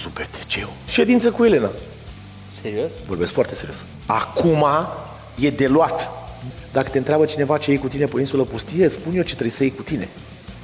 [0.00, 0.72] zubete, ce eu?
[0.86, 1.70] Ședință cu Elena.
[2.62, 2.92] Serios?
[3.06, 3.76] Vorbesc foarte serios.
[4.06, 4.64] Acum
[5.38, 6.10] e de luat.
[6.72, 9.32] Dacă te întreabă cineva ce iei cu tine pe insulă pustie, îți spun eu ce
[9.32, 10.08] trebuie să iei cu tine.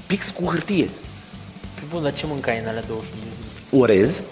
[0.07, 0.89] Pix cu hârtie.
[1.75, 3.83] Păi bun, dar ce mâncai în alea 21 de zile?
[3.83, 4.23] Orez,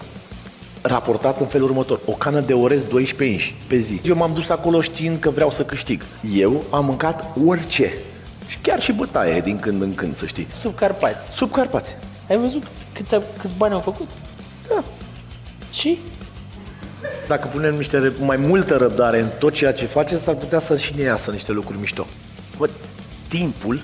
[0.82, 2.00] raportat în felul următor.
[2.06, 4.00] O cană de orez 12 inși pe zi.
[4.04, 6.04] Eu m-am dus acolo știind că vreau să câștig.
[6.34, 7.92] Eu am mâncat orice.
[8.46, 10.46] Și chiar și bătaie din când în când, să știi.
[10.60, 11.28] Sub Carpați.
[11.32, 11.96] Sub Carpați.
[12.28, 12.62] Ai văzut
[12.92, 14.08] câți, câți bani au făcut?
[14.74, 14.82] Da.
[15.72, 15.98] Și?
[17.28, 20.76] Dacă punem niște ră- mai multă răbdare în tot ceea ce face, s-ar putea să
[20.76, 22.06] și ne iasă niște lucruri mișto.
[22.56, 22.68] Bă,
[23.28, 23.80] timpul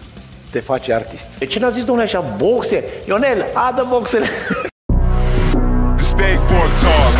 [0.51, 1.27] te face artist.
[1.39, 2.85] De ce n-a zis domnule așa, boxe?
[3.07, 4.27] Ionel, adă boxele!
[5.97, 7.20] The skateboard talks.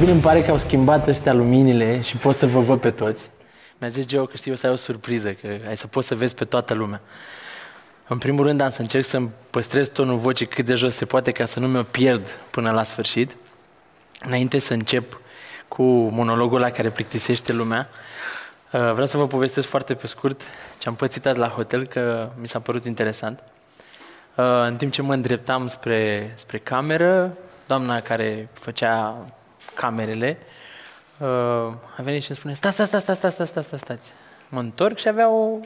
[0.00, 3.30] bine îmi pare că au schimbat ăștia luminile și pot să vă văd pe toți.
[3.78, 6.34] Mi-a zis Geo că știu să ai o surpriză, că ai să poți să vezi
[6.34, 7.00] pe toată lumea.
[8.08, 11.30] În primul rând am să încerc să-mi păstrez tonul vocii cât de jos se poate
[11.30, 13.36] ca să nu mi-o pierd până la sfârșit.
[14.20, 15.20] Înainte să încep
[15.68, 17.88] cu monologul la care plictisește lumea,
[18.72, 20.40] uh, vreau să vă povestesc foarte pe scurt
[20.78, 23.42] ce am pățit azi la hotel, că mi s-a părut interesant.
[24.34, 29.24] Uh, În timp ce mă îndreptam spre, spre cameră, doamna care făcea
[29.80, 30.38] camerele
[31.18, 31.26] uh,
[31.96, 34.12] a venit și îmi spune stați, stați, stați, stați, stați, stați, stați, stați.
[34.48, 35.58] Mă întorc și avea o,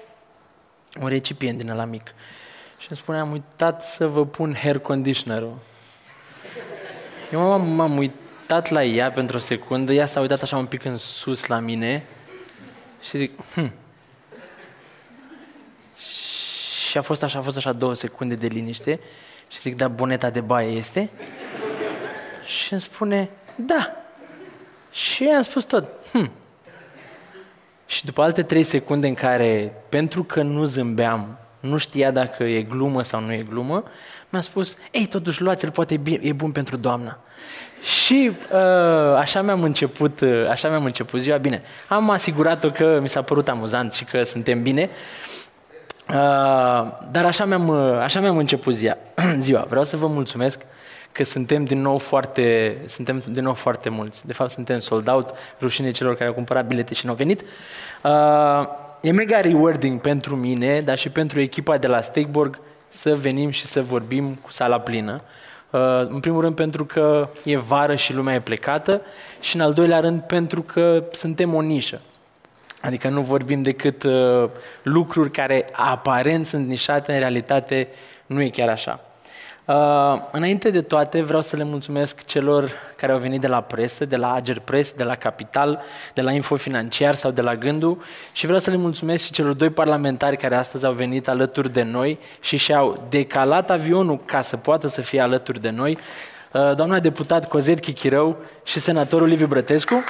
[1.01, 2.15] un recipient din ăla mic.
[2.79, 5.59] Și îmi spune, am uitat să vă pun hair conditioner-ul.
[7.33, 10.85] Eu m-am, m-am uitat la ea pentru o secundă, ea s-a uitat așa un pic
[10.85, 12.07] în sus la mine
[13.01, 13.73] și zic, hm.
[16.89, 19.01] Și a fost așa, a fost așa două secunde de liniște
[19.49, 21.11] și zic, da, boneta de baie este?
[22.45, 24.04] Și îmi spune, da.
[24.95, 26.31] Și i-am spus tot, hm.
[27.87, 32.63] Și după alte trei secunde în care, pentru că nu zâmbeam, nu știa dacă e
[32.63, 33.85] glumă sau nu e glumă,
[34.29, 37.19] mi-a spus, ei, totuși luați-l, poate e, bine, e bun pentru doamna.
[37.83, 41.37] Și uh, așa mi-am început, uh, așa mi-am început ziua.
[41.37, 44.89] Bine, am asigurat-o că mi s-a părut amuzant și că suntem bine.
[46.09, 46.15] Uh,
[47.11, 48.97] dar așa mi-am, uh, așa mi-am început ziua.
[49.37, 49.67] ziua.
[49.69, 50.63] Vreau să vă mulțumesc
[51.15, 54.27] că suntem din nou foarte, suntem din nou foarte mulți.
[54.27, 57.45] De fapt, suntem sold out, rușine celor care au cumpărat bilete și nu au venit.
[58.03, 58.69] Uh,
[59.01, 62.59] e mega rewarding pentru mine, dar și pentru echipa de la Steakborg
[62.89, 65.23] să venim și să vorbim cu sala plină.
[65.71, 69.03] Uh, în primul rând pentru că e vară și lumea e plecată
[69.41, 72.01] și în al doilea rând pentru că suntem o nișă.
[72.81, 74.51] Adică nu vorbim decât uh,
[74.83, 77.89] lucruri care aparent sunt nișate, în realitate
[78.27, 79.01] nu e chiar așa.
[79.67, 79.75] Uh,
[80.31, 84.17] înainte de toate, vreau să le mulțumesc celor care au venit de la presă, de
[84.17, 85.83] la Ager Press, de la Capital,
[86.15, 89.53] de la Info Financiar sau de la Gându și vreau să le mulțumesc și celor
[89.53, 94.57] doi parlamentari care astăzi au venit alături de noi și și-au decalat avionul ca să
[94.57, 95.99] poată să fie alături de noi,
[96.53, 100.05] uh, doamna deputat Cozet Chichirău și senatorul Liviu Brătescu.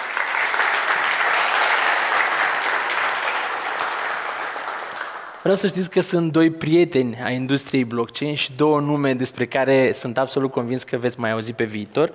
[5.44, 9.92] Vreau să știți că sunt doi prieteni a industriei blockchain și două nume despre care
[9.92, 12.12] sunt absolut convins că veți mai auzi pe viitor.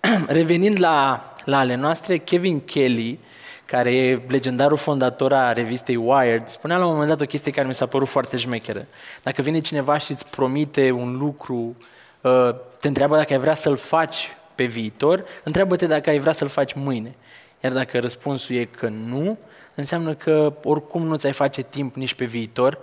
[0.26, 3.18] Revenind la, la ale noastre, Kevin Kelly,
[3.64, 7.66] care e legendarul fondator a revistei Wired, spunea la un moment dat o chestie care
[7.66, 8.86] mi s-a părut foarte șmecheră.
[9.22, 11.76] Dacă vine cineva și îți promite un lucru,
[12.20, 16.48] uh, te întreabă dacă ai vrea să-l faci pe viitor, întreabă-te dacă ai vrea să-l
[16.48, 17.14] faci mâine.
[17.60, 19.38] Iar dacă răspunsul e că nu,
[19.80, 22.78] înseamnă că oricum nu ți-ai face timp nici pe viitor,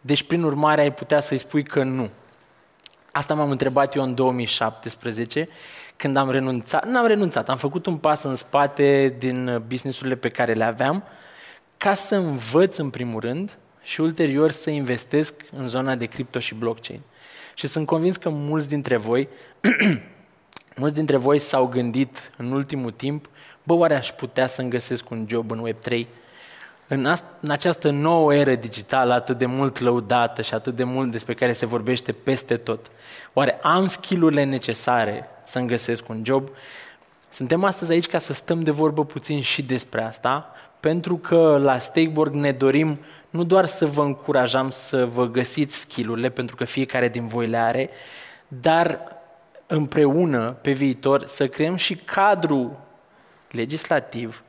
[0.00, 2.10] deci prin urmare ai putea să-i spui că nu.
[3.12, 5.48] Asta m-am întrebat eu în 2017,
[5.96, 10.52] când am renunțat, n-am renunțat, am făcut un pas în spate din businessurile pe care
[10.52, 11.04] le aveam,
[11.76, 16.54] ca să învăț în primul rând și ulterior să investesc în zona de cripto și
[16.54, 17.00] blockchain.
[17.54, 19.28] Și sunt convins că mulți dintre voi,
[20.76, 23.28] mulți dintre voi s-au gândit în ultimul timp,
[23.62, 26.06] bă, oare aș putea să-mi găsesc un job în Web3?
[26.88, 31.10] În, ast- în această nouă eră digitală atât de mult lăudată și atât de mult
[31.10, 32.90] despre care se vorbește peste tot,
[33.32, 36.48] oare am skillurile necesare să-mi găsesc un job?
[37.30, 41.78] Suntem astăzi aici ca să stăm de vorbă puțin și despre asta, pentru că la
[41.78, 42.98] Steakborg ne dorim
[43.30, 47.56] nu doar să vă încurajăm să vă găsiți skillurile, pentru că fiecare din voi le
[47.56, 47.90] are,
[48.48, 49.00] dar
[49.66, 52.78] împreună, pe viitor, să creăm și cadrul
[53.50, 54.42] legislativ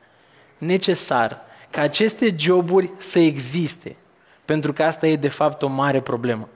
[0.58, 1.45] necesar
[1.76, 3.96] ca aceste joburi să existe.
[4.44, 6.48] Pentru că asta e, de fapt, o mare problemă.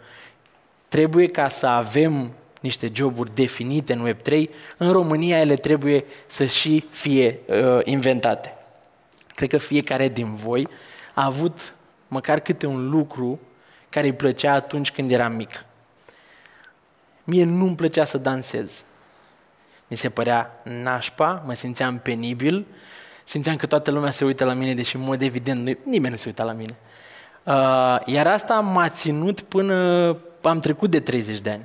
[0.89, 2.31] Trebuie ca să avem
[2.61, 8.55] niște joburi definite în Web3, în România ele trebuie să și fie uh, inventate.
[9.35, 10.69] Cred că fiecare din voi
[11.15, 11.75] a avut
[12.09, 13.41] măcar câte un lucru
[13.89, 15.65] care îi plăcea atunci când era mic.
[17.25, 18.85] Mie nu-mi plăcea să dansez.
[19.89, 22.67] Mi se părea nașpa, mă simțeam penibil,
[23.31, 26.25] simțeam că toată lumea se uită la mine, deși în mod evident nimeni nu se
[26.27, 26.77] uita la mine.
[27.43, 29.75] Uh, iar asta m-a ținut până
[30.43, 31.65] am trecut de 30 de ani.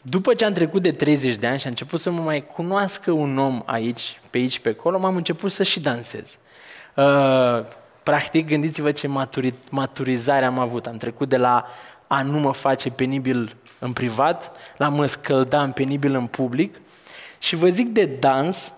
[0.00, 3.10] După ce am trecut de 30 de ani și am început să mă mai cunoască
[3.10, 6.38] un om aici, pe aici, pe acolo, m-am început să și dansez.
[6.94, 7.64] Uh,
[8.02, 10.86] practic, gândiți-vă ce maturi, maturizare am avut.
[10.86, 11.66] Am trecut de la
[12.06, 16.80] a nu mă face penibil în privat, la mă scălda în penibil în public.
[17.38, 18.72] Și vă zic de dans,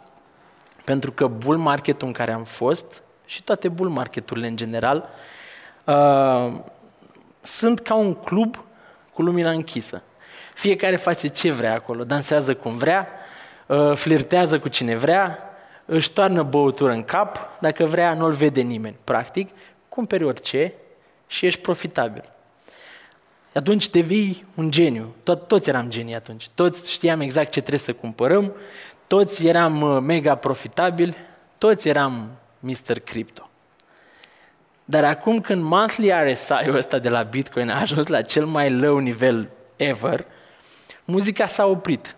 [0.85, 5.09] pentru că bull marketul în care am fost și toate bull marketurile în general
[5.85, 6.61] uh,
[7.41, 8.65] sunt ca un club
[9.13, 10.03] cu lumina închisă.
[10.55, 13.09] Fiecare face ce vrea acolo, dansează cum vrea,
[13.67, 15.39] uh, flirtează cu cine vrea,
[15.85, 18.97] își toarnă băutură în cap, dacă vrea nu-l vede nimeni.
[19.05, 19.49] Practic,
[19.89, 20.73] cumperi orice
[21.27, 22.23] și ești profitabil.
[23.55, 25.15] Atunci devii un geniu.
[25.23, 26.49] Tot, toți eram genii atunci.
[26.49, 28.53] Toți știam exact ce trebuie să cumpărăm,
[29.07, 31.17] toți eram uh, mega profitabili,
[31.59, 32.31] toți eram
[32.61, 32.99] Mr.
[33.05, 33.49] Crypto.
[34.85, 38.99] Dar acum când monthly RSI-ul ăsta de la Bitcoin a ajuns la cel mai low
[38.99, 40.27] nivel ever,
[41.05, 42.17] muzica s-a oprit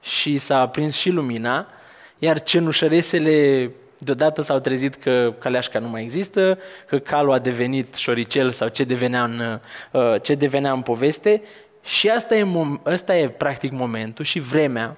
[0.00, 1.66] și s-a aprins și lumina,
[2.18, 8.50] iar cenușăresele deodată s-au trezit că caleașca nu mai există, că calul a devenit șoricel
[8.50, 9.60] sau ce devenea în,
[9.90, 11.42] uh, ce devenea în poveste
[11.82, 12.46] și asta e,
[12.84, 14.96] asta e practic momentul și vremea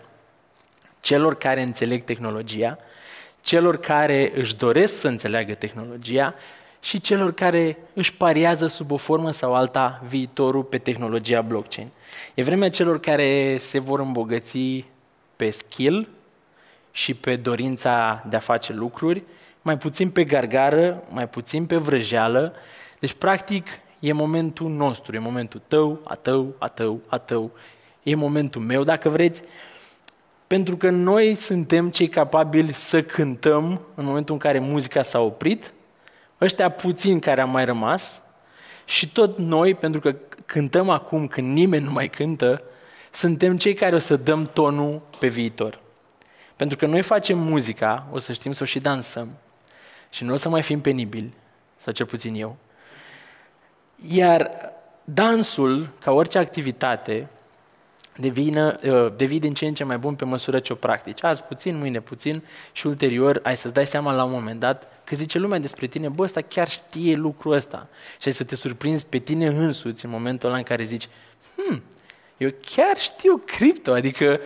[1.05, 2.79] celor care înțeleg tehnologia,
[3.41, 6.35] celor care își doresc să înțeleagă tehnologia
[6.81, 11.93] și celor care își pariază sub o formă sau alta viitorul pe tehnologia blockchain.
[12.35, 14.85] E vremea celor care se vor îmbogăți
[15.37, 16.09] pe skill
[16.91, 19.23] și pe dorința de a face lucruri,
[19.62, 22.55] mai puțin pe gargară, mai puțin pe vrăjeală.
[22.99, 23.67] Deci, practic,
[24.01, 27.51] e momentul nostru, e momentul tău, a tău, a tău, a tău.
[28.03, 29.43] E momentul meu, dacă vreți,
[30.55, 35.73] pentru că noi suntem cei capabili să cântăm în momentul în care muzica s-a oprit,
[36.41, 38.23] ăștia puțini care am mai rămas,
[38.85, 40.15] și tot noi, pentru că
[40.47, 42.62] cântăm acum când nimeni nu mai cântă,
[43.11, 45.81] suntem cei care o să dăm tonul pe viitor.
[46.56, 49.37] Pentru că noi facem muzica, o să știm să o și dansăm.
[50.11, 51.33] Și nu o să mai fim penibili,
[51.77, 52.56] sau cel puțin eu.
[54.09, 54.51] Iar
[55.05, 57.29] dansul, ca orice activitate,
[58.16, 61.25] devină, uh, devii din ce în ce mai bun pe măsură ce o practici.
[61.25, 65.14] Azi puțin, mâine puțin și ulterior ai să-ți dai seama la un moment dat că
[65.14, 67.88] zice lumea despre tine, bă, ăsta chiar știe lucrul ăsta.
[68.20, 71.08] Și ai să te surprinzi pe tine însuți în momentul ăla în care zici,
[71.56, 71.82] hmm,
[72.37, 74.40] eu chiar știu cripto, adică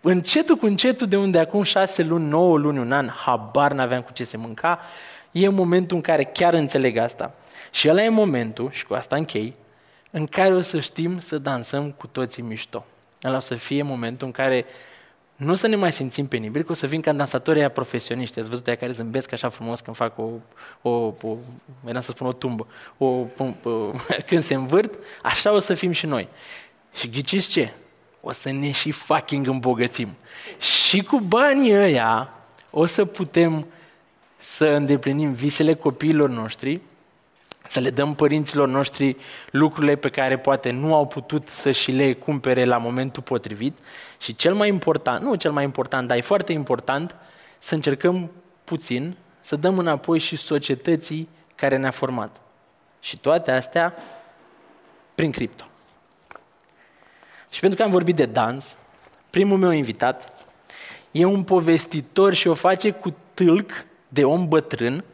[0.00, 4.12] încetul cu încetul de unde acum șase luni, nouă luni, un an, habar n-aveam cu
[4.12, 4.80] ce se mânca,
[5.30, 7.34] e momentul în care chiar înțeleg asta.
[7.70, 9.54] Și ăla e momentul, și cu asta închei,
[10.10, 12.86] în care o să știm să dansăm cu toții mișto.
[13.24, 14.66] Ăla o să fie momentul în care
[15.36, 18.38] nu o să ne mai simțim penibili, că o să vin ca dansatorii profesioniști.
[18.38, 20.28] Ați văzut aia care zâmbesc așa frumos când fac o,
[20.82, 20.90] o,
[21.22, 21.36] o
[21.86, 22.66] era să spun o tumbă,
[22.98, 23.26] o, o,
[23.62, 23.70] o,
[24.26, 26.28] când se învârt, așa o să fim și noi.
[26.94, 27.72] Și ghiciți ce?
[28.20, 30.08] O să ne și fucking îmbogățim.
[30.58, 32.32] Și cu banii ăia
[32.70, 33.66] o să putem
[34.36, 36.80] să îndeplinim visele copiilor noștri,
[37.70, 39.16] să le dăm părinților noștri
[39.50, 43.78] lucrurile pe care poate nu au putut să și le cumpere la momentul potrivit
[44.18, 47.16] și cel mai important, nu cel mai important, dar e foarte important,
[47.58, 48.30] să încercăm
[48.64, 52.40] puțin să dăm înapoi și societății care ne-a format.
[53.00, 53.94] Și toate astea
[55.14, 55.64] prin cripto.
[57.50, 58.76] Și pentru că am vorbit de dans,
[59.30, 60.32] primul meu invitat
[61.10, 63.70] e un povestitor și o face cu tâlc
[64.08, 65.04] de om bătrân,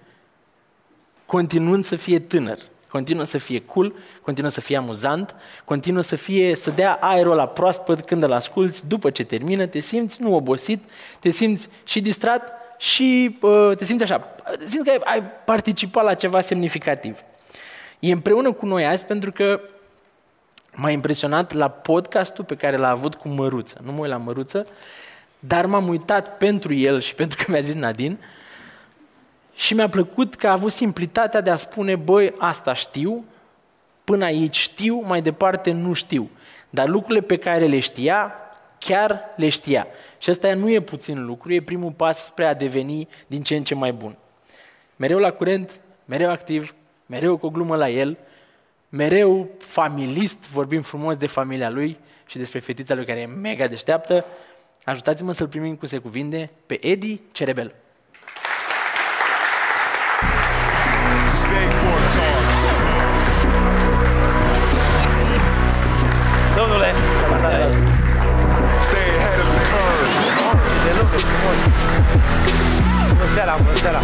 [1.27, 2.59] continuând să fie tânăr.
[2.89, 7.47] Continuă să fie cool, continuă să fie amuzant, continuă să fie să dea aerul la
[7.47, 10.83] proaspăt când îl asculți, după ce termină, te simți nu obosit,
[11.21, 14.19] te simți și distrat și uh, te simți așa,
[14.59, 17.19] te simți că ai participat la ceva semnificativ.
[17.99, 19.61] E împreună cu noi azi pentru că
[20.75, 23.81] m-a impresionat la podcastul pe care l-a avut cu Măruță.
[23.85, 24.67] Nu mă uit la Măruță,
[25.39, 28.19] dar m-am uitat pentru el și pentru că mi-a zis Nadine
[29.57, 33.25] Și mi-a plăcut că a avut simplitatea de a spune, băi, asta știu,
[34.05, 36.31] până aici știu, mai departe nu știu.
[36.71, 38.35] Dar lucrurile pe care le știa,
[38.79, 39.87] chiar le știa.
[40.19, 43.65] Și ăsta nu e puțin lucru, e primul pas spre a deveni din ce în
[43.65, 44.17] ce mai bun.
[44.97, 46.75] Mereu la curent, mereu activ,
[47.07, 48.19] mereu cu o glumă la el,
[48.89, 54.25] mereu familist, vorbim frumos de familia lui și despre fetița lui care e mega deșteaptă.
[54.85, 57.75] Ajutați-mă să-l primim cu se cuvinte pe Edi Cerebel.
[61.43, 62.59] Skateboard Talks.
[66.59, 66.91] Domnule,
[67.21, 67.61] salutare.
[68.89, 70.11] Stay ahead of the curve.
[70.85, 71.59] de lucru frumos.
[73.09, 74.01] Bună seara, bună seara.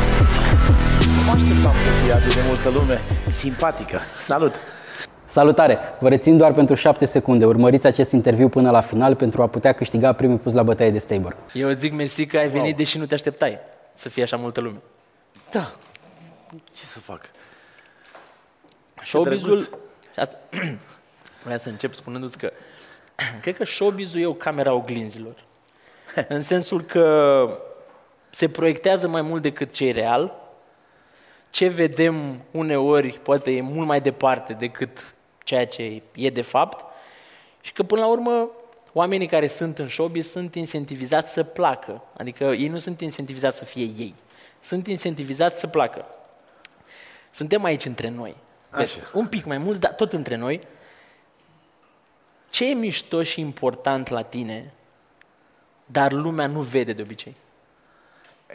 [1.17, 3.99] Nu mă așteptam să fie atât de multă lume simpatică.
[4.25, 4.55] Salut!
[5.27, 5.79] Salutare!
[5.99, 7.45] Vă rețin doar pentru 7 secunde.
[7.45, 10.99] Urmăriți acest interviu până la final pentru a putea câștiga primul pus la bătaie de
[10.99, 11.37] Stabor.
[11.53, 13.59] Eu îți zic mersi că ai venit, deși nu te așteptai
[13.95, 14.79] să fie așa multă lume.
[15.51, 15.71] Da,
[16.73, 17.31] ce să fac?
[19.03, 19.67] Showbizul, drăguț.
[20.13, 20.39] și asta,
[21.43, 22.53] vreau să încep spunându-ți că
[23.43, 25.45] cred că showbizul e o camera oglinzilor.
[26.29, 27.59] În sensul că
[28.31, 30.41] se proiectează mai mult decât ce e real,
[31.51, 36.85] ce vedem uneori poate e mult mai departe decât ceea ce e de fapt
[37.61, 38.51] și că până la urmă
[38.93, 42.03] oamenii care sunt în showbiz sunt incentivizați să placă.
[42.17, 44.15] Adică ei nu sunt incentivizați să fie ei.
[44.61, 46.07] Sunt incentivizați să placă.
[47.33, 48.37] Suntem aici între noi.
[48.77, 49.11] Deci, Așa.
[49.13, 50.61] un pic mai mulți, dar tot între noi.
[52.51, 54.73] Ce e mișto și important la tine,
[55.87, 57.37] dar lumea nu vede de obicei?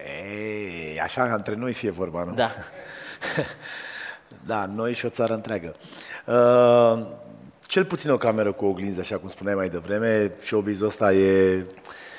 [0.05, 2.33] Ei, așa între noi fie vorba, nu?
[2.33, 2.49] Da.
[4.45, 5.73] Da, noi și o țară întreagă.
[6.25, 7.07] Uh,
[7.65, 11.65] cel puțin o cameră cu oglinzi, așa cum spuneai mai devreme, showbiz-ul ăsta e,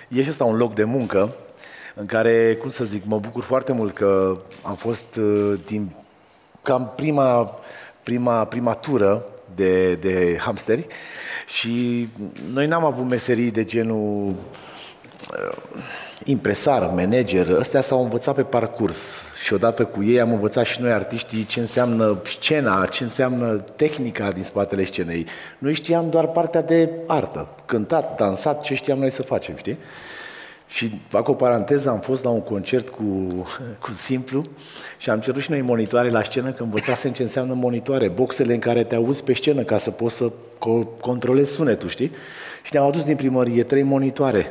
[0.09, 1.35] e și ăsta un loc de muncă
[1.95, 5.95] în care, cum să zic, mă bucur foarte mult că am fost uh, din
[6.68, 7.54] cam prima,
[8.02, 10.87] prima, prima tură de, de hamsteri
[11.46, 12.08] și
[12.52, 14.34] noi n-am avut meserii de genul
[16.25, 18.98] impresar, manager, ăstea s-au învățat pe parcurs
[19.44, 24.30] și odată cu ei am învățat și noi artiștii ce înseamnă scena, ce înseamnă tehnica
[24.30, 25.26] din spatele scenei.
[25.58, 29.78] Noi știam doar partea de artă, cântat, dansat, ce știam noi să facem, știi?
[30.68, 33.04] Și fac o paranteză, am fost la un concert cu,
[33.84, 34.44] cu Simplu
[34.98, 38.58] și am cerut și noi monitoare la scenă, că învățasem ce înseamnă monitoare, boxele în
[38.58, 42.10] care te auzi pe scenă ca să poți să co- controlezi sunetul, știi?
[42.62, 44.46] Și ne-au adus din primărie trei monitoare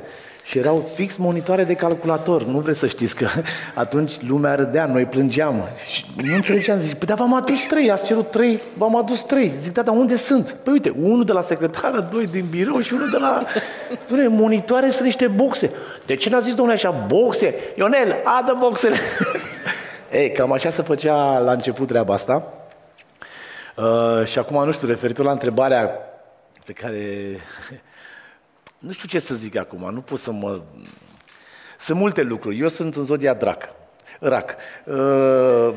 [0.47, 2.43] și erau fix monitoare de calculator.
[2.43, 3.27] Nu vreți să știți că
[3.75, 5.69] atunci lumea râdea, noi plângeam.
[5.87, 9.53] Și nu înțelegeam, zic, păi dar v-am adus trei, ați cerut trei, v-am adus trei.
[9.59, 10.51] Zic, da, dar unde sunt?
[10.51, 13.43] Păi uite, unul de la secretară, doi din birou și unul de la...
[14.05, 15.71] Spune, monitoare sunt niște boxe.
[16.05, 17.55] De ce n-a zis domnule așa, boxe?
[17.77, 18.95] Ionel, adă boxele!
[20.11, 22.53] Ei, cam așa se făcea la început treaba asta.
[23.75, 25.91] Uh, și acum, nu știu, referitor la întrebarea
[26.65, 26.99] pe care
[28.87, 30.61] nu știu ce să zic acum, nu pot să mă...
[31.79, 32.59] Sunt multe lucruri.
[32.59, 33.69] Eu sunt în zodia drac,
[34.19, 34.55] rac.
[34.85, 35.73] Uh,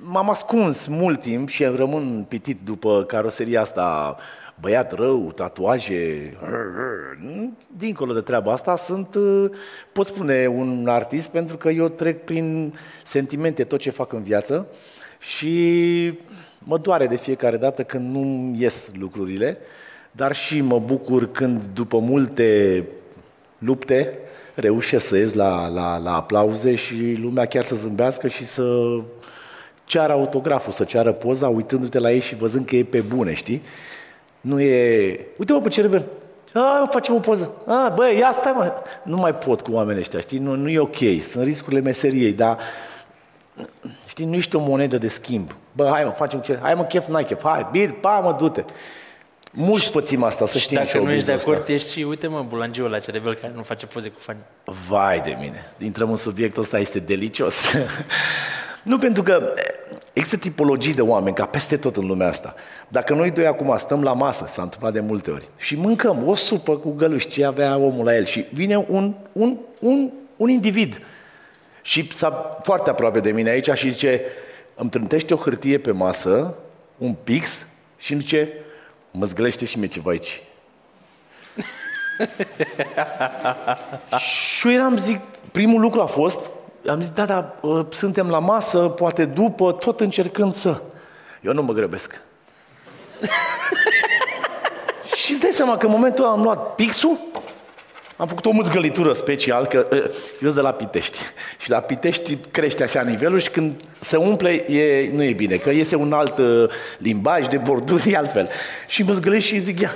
[0.00, 4.16] m-am ascuns mult timp și rămân pitit după caroseria asta,
[4.60, 6.36] băiat rău, tatuaje,
[7.76, 9.50] dincolo de treaba asta, sunt, uh,
[9.92, 12.74] pot spune, un artist pentru că eu trec prin
[13.04, 14.66] sentimente tot ce fac în viață
[15.18, 16.18] și
[16.58, 19.58] mă doare de fiecare dată când nu ies lucrurile,
[20.10, 22.84] dar și mă bucur când după multe
[23.58, 24.18] lupte
[24.54, 28.62] reușesc să ies la, la, la aplauze și lumea chiar să zâmbească și să
[29.84, 33.62] ceară autograful, să ceară poza, uitându-te la ei și văzând că e pe bune, știi?
[34.40, 35.26] Nu e...
[35.36, 36.04] Uite-mă pe cerebel!
[36.54, 37.54] A, mă, facem o poză.
[37.66, 38.72] A, băi, ia stai, mă.
[39.02, 40.38] Nu mai pot cu oamenii ăștia, știi?
[40.38, 40.96] Nu, nu e ok.
[41.22, 42.58] Sunt riscurile meseriei, dar
[44.06, 45.54] știi, nu ești o monedă de schimb.
[45.72, 46.58] Bă, hai mă, facem ce...
[46.62, 47.42] Hai mă, chef, n-ai chef.
[47.42, 48.64] Hai, bine, pa, mă, du-te.
[49.60, 50.76] Mulți pățim asta, să Și știi.
[50.76, 53.86] dacă nu ești de acord, ești și, uite mă, bulangiul la cerebel care nu face
[53.86, 54.38] poze cu fani.
[54.88, 57.72] Vai de mine, intrăm în subiectul ăsta, este delicios.
[58.82, 59.52] nu pentru că
[60.12, 62.54] există tipologii de oameni, ca peste tot în lumea asta.
[62.88, 66.34] Dacă noi doi acum stăm la masă, s-a întâmplat de multe ori, și mâncăm o
[66.34, 71.02] supă cu găluși, ce avea omul la el, și vine un, un, un, un individ
[71.82, 74.22] și s-a foarte aproape de mine aici și zice,
[74.74, 76.54] îmi trântește o hârtie pe masă,
[76.98, 78.52] un pix, și îmi zice,
[79.18, 80.42] mă zgălește și mie ceva aici.
[84.18, 85.20] Și eu eram, zic,
[85.52, 86.50] primul lucru a fost,
[86.88, 90.82] am zis, da, da, uh, suntem la masă, poate după, tot încercând să...
[91.40, 92.20] Eu nu mă grăbesc.
[95.22, 97.18] și îți dai seama că în momentul ăla am luat pixul
[98.18, 100.10] Am făcut o mâzgălitură special, că uh, eu
[100.40, 101.18] sunt de la Pitești.
[101.62, 105.70] Și la Pitești crește așa nivelul și când se umple e, nu e bine, că
[105.70, 106.64] iese un alt uh,
[106.98, 108.48] limbaj de borduri, e altfel.
[108.86, 109.90] Și măzgălesc și zic, ia,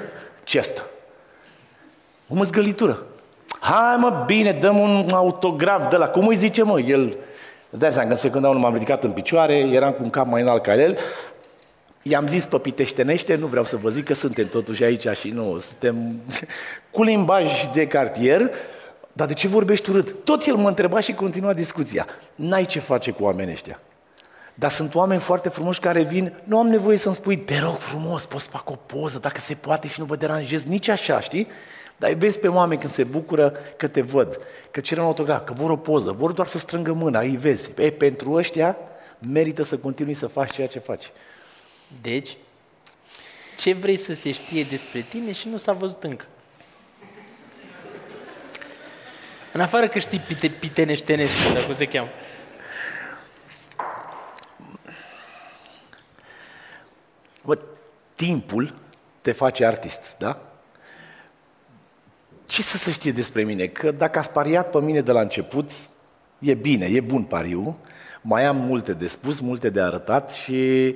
[0.45, 0.87] ce asta?
[2.29, 3.02] O măzgălitură.
[3.61, 7.17] Hai mă, bine, dăm un autograf de la, cum îi zice mă, el...
[7.71, 10.62] Dai seama, când se când m-am ridicat în picioare, eram cu un cap mai înalt
[10.62, 10.99] ca el,
[12.02, 15.59] I-am zis pe piteștenește, nu vreau să vă zic că suntem totuși aici și nu,
[15.59, 16.23] suntem
[16.90, 18.50] cu limbaj de cartier,
[19.12, 20.14] dar de ce vorbești urât?
[20.25, 22.06] Tot el mă întreba și continua discuția.
[22.35, 23.80] N-ai ce face cu oamenii ăștia.
[24.54, 28.26] Dar sunt oameni foarte frumoși care vin, nu am nevoie să-mi spui, te rog frumos,
[28.26, 31.47] poți să fac o poză, dacă se poate și nu vă deranjez, nici așa, știi?
[31.97, 34.38] Dar îi vezi pe oameni când se bucură că te văd,
[34.71, 37.71] că cer un autograf, că vor o poză, vor doar să strângă mâna, îi vezi.
[37.76, 38.76] E, pentru ăștia
[39.18, 41.12] merită să continui să faci ceea ce faci.
[42.00, 42.37] Deci,
[43.58, 46.25] ce vrei să se știe despre tine și nu s-a văzut încă?
[49.52, 52.08] În afară că știi pite, piteneștenește, sau cum se cheamă.
[57.44, 57.58] Bă,
[58.14, 58.75] timpul
[59.20, 60.42] te face artist, da?
[62.46, 63.66] Ce să se știe despre mine?
[63.66, 65.70] Că dacă ați pariat pe mine de la început,
[66.38, 67.78] e bine, e bun pariu,
[68.20, 70.94] mai am multe de spus, multe de arătat și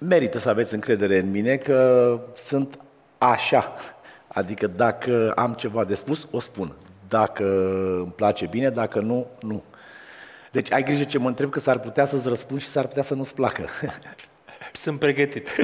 [0.00, 2.78] merită să aveți încredere în mine că sunt
[3.18, 3.72] așa.
[4.28, 6.72] Adică dacă am ceva de spus, o spun.
[7.08, 7.44] Dacă
[7.98, 9.62] îmi place bine, dacă nu, nu.
[10.52, 13.14] Deci ai grijă ce mă întreb, că s-ar putea să-ți răspund și s-ar putea să
[13.14, 13.64] nu-ți placă.
[14.72, 15.48] Sunt pregătit.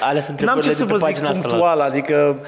[0.00, 1.40] Alea sunt N-am întrebările ce să de vă pe zic pagina asta.
[1.40, 2.38] punctual, adică,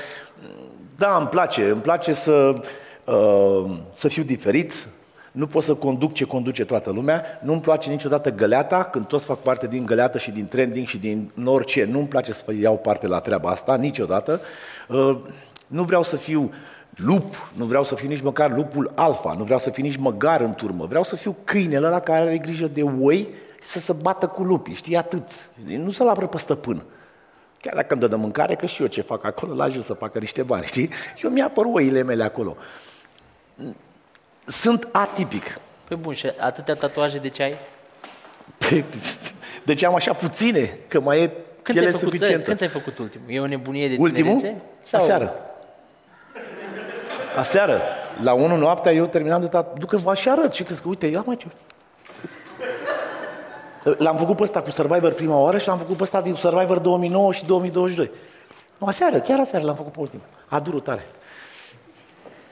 [0.97, 2.63] da, îmi place, îmi place să,
[3.05, 4.89] uh, să fiu diferit,
[5.37, 9.39] nu pot să conduc ce conduce toată lumea, nu-mi place niciodată găleata, când toți fac
[9.39, 13.21] parte din găleată și din trending și din orice, nu-mi place să iau parte la
[13.21, 14.41] treaba asta, niciodată.
[14.89, 15.19] Uh,
[15.67, 16.53] nu vreau să fiu
[16.91, 20.41] lup, nu vreau să fiu nici măcar lupul alfa, nu vreau să fiu nici măgar
[20.41, 23.29] în turmă, vreau să fiu câinele ăla care are grijă de oi
[23.61, 25.29] să se bată cu lupii, știi, atât.
[25.65, 26.83] Nu să-l apră pe stăpân.
[27.61, 29.93] Chiar dacă îmi dă de mâncare, că și eu ce fac acolo, la ajut să
[29.93, 30.89] facă niște bani, știi?
[31.23, 32.57] Eu mi-apăr oile mele acolo.
[34.47, 35.59] Sunt atipic.
[35.89, 37.57] Păi bun, și atâtea tatuaje de ce ai?
[38.59, 38.85] Pe-
[39.65, 40.71] De ce am așa puține?
[40.89, 41.27] Că mai e
[41.63, 42.45] Când piele ți-ai făcut, suficientă.
[42.45, 43.27] când ți-ai făcut ultimul?
[43.31, 44.37] E o nebunie de Ultimul?
[44.37, 44.63] tinerețe?
[44.83, 45.01] Sau...
[45.01, 45.33] Aseară.
[47.37, 47.81] Aseară.
[48.23, 49.79] La 1 noaptea eu terminam de tat.
[49.79, 50.53] Ducă vă și arăt.
[50.53, 51.47] Ce crezi că, uite, ia mai ce...
[53.99, 56.79] L-am făcut pe ăsta cu Survivor prima oară și l-am făcut pe ăsta din Survivor
[56.79, 58.11] 2009 și 2022.
[58.79, 60.25] Nu, aseară, chiar aseară l-am făcut pe ultimul.
[60.49, 61.07] A durut tare.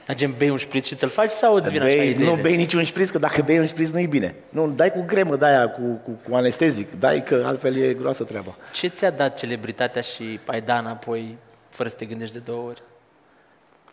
[0.07, 2.35] Agem, bei un șpriț și ți-l faci sau îți vine așa Bei, ideile?
[2.35, 4.35] nu bei niciun șpriț, că dacă bei un șpriț nu e bine.
[4.49, 8.23] Nu, dai cu gremă de aia, cu, cu, cu anestezic, dai că altfel e groasă
[8.23, 8.55] treaba.
[8.73, 11.37] Ce ți-a dat celebritatea și ai dat înapoi
[11.69, 12.81] fără să te gândești de două ori?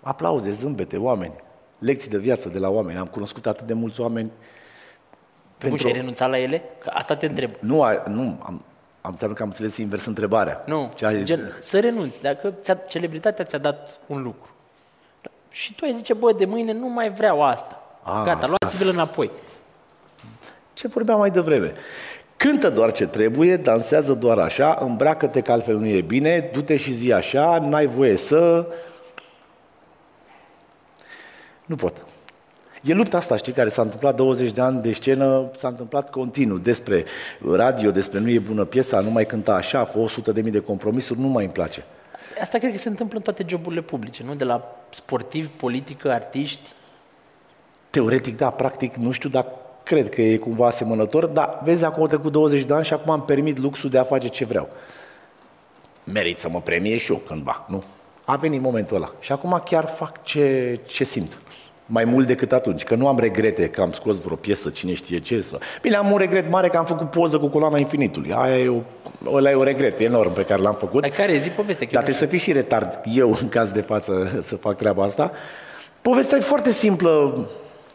[0.01, 1.35] Aplauze, zâmbete, oameni,
[1.79, 2.98] lecții de viață de la oameni.
[2.98, 4.31] Am cunoscut atât de mulți oameni
[5.68, 6.62] Bun, și ai renunțat la ele?
[6.79, 7.51] Că asta te întreb.
[7.61, 8.64] Nu, a- nu am,
[9.01, 10.62] am înțeles că am înțeles invers întrebarea.
[10.66, 11.25] Nu, Ce ai...
[11.25, 12.22] gen, să renunți.
[12.22, 14.52] Dacă ți-a, celebritatea ți-a dat un lucru
[15.53, 17.83] și tu ai zice, bă, de mâine nu mai vreau asta.
[18.03, 18.47] A, Gata, asta.
[18.47, 19.31] luați-vi-l înapoi.
[20.73, 21.73] Ce vorbeam mai devreme?
[22.37, 26.93] Cântă doar ce trebuie, dansează doar așa, îmbracă-te că altfel nu e bine, du-te și
[26.93, 28.67] zi așa, n-ai voie să...
[31.67, 32.07] Nu pot.
[32.83, 36.59] E lupta asta, știi, care s-a întâmplat 20 de ani de scenă, s-a întâmplat continuu
[36.59, 37.05] despre
[37.51, 40.61] radio, despre nu e bună piesa, nu mai cânta așa, fă 100 de mii de
[40.61, 41.85] compromisuri, nu mai îmi place.
[42.40, 44.35] Asta cred că se întâmplă în toate joburile publice, nu?
[44.35, 46.68] De la sportivi, politică, artiști.
[47.90, 49.47] Teoretic, da, practic, nu știu, dar
[49.83, 53.11] cred că e cumva asemănător, dar vezi, acum au trecut 20 de ani și acum
[53.11, 54.68] am permit luxul de a face ce vreau.
[56.05, 57.83] Merit să mă premie și eu cândva, nu?
[58.25, 61.38] A venit momentul ăla și acum chiar fac ce, ce simt.
[61.87, 65.18] Mai mult decât atunci, că nu am regrete că am scos vreo piesă, cine știe
[65.18, 65.59] ce să...
[65.83, 68.33] Bine, am un regret mare că am făcut poză cu coloana infinitului.
[68.33, 68.81] Aia e, o,
[69.35, 71.01] ăla e un regret enorm pe care l-am făcut.
[71.01, 71.85] Dar care zi poveste?
[71.85, 74.77] Că Dar eu trebuie să fii și retard, eu în caz de față să fac
[74.77, 75.31] treaba asta.
[76.03, 77.47] Povestea e foarte simplă.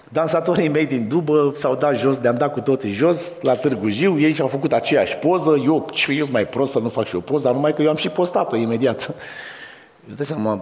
[0.10, 4.19] Dansatorii mei din Dubă s-au dat jos, ne-am dat cu toții jos la Târgu Jiu,
[4.19, 7.15] ei și-au făcut aceeași poză, eu, ce eu sunt mai prost să nu fac și
[7.15, 9.15] o poză, dar numai că eu am și postat-o imediat.
[10.08, 10.62] Îți dai seama, bă,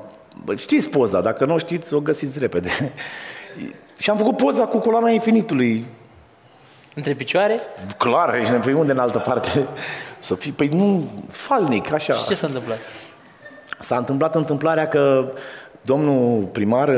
[0.56, 2.69] știți poza, dacă nu o știți, o găsiți repede.
[3.98, 5.86] și am făcut poza cu coloana infinitului,
[6.95, 7.60] Între picioare?
[7.98, 9.67] clar, ești pe unde în altă parte.
[10.19, 12.13] Să fii, păi nu, falnic, așa.
[12.13, 12.78] Și ce s-a întâmplat?
[13.80, 15.32] S-a întâmplat întâmplarea că
[15.82, 16.95] domnul primar,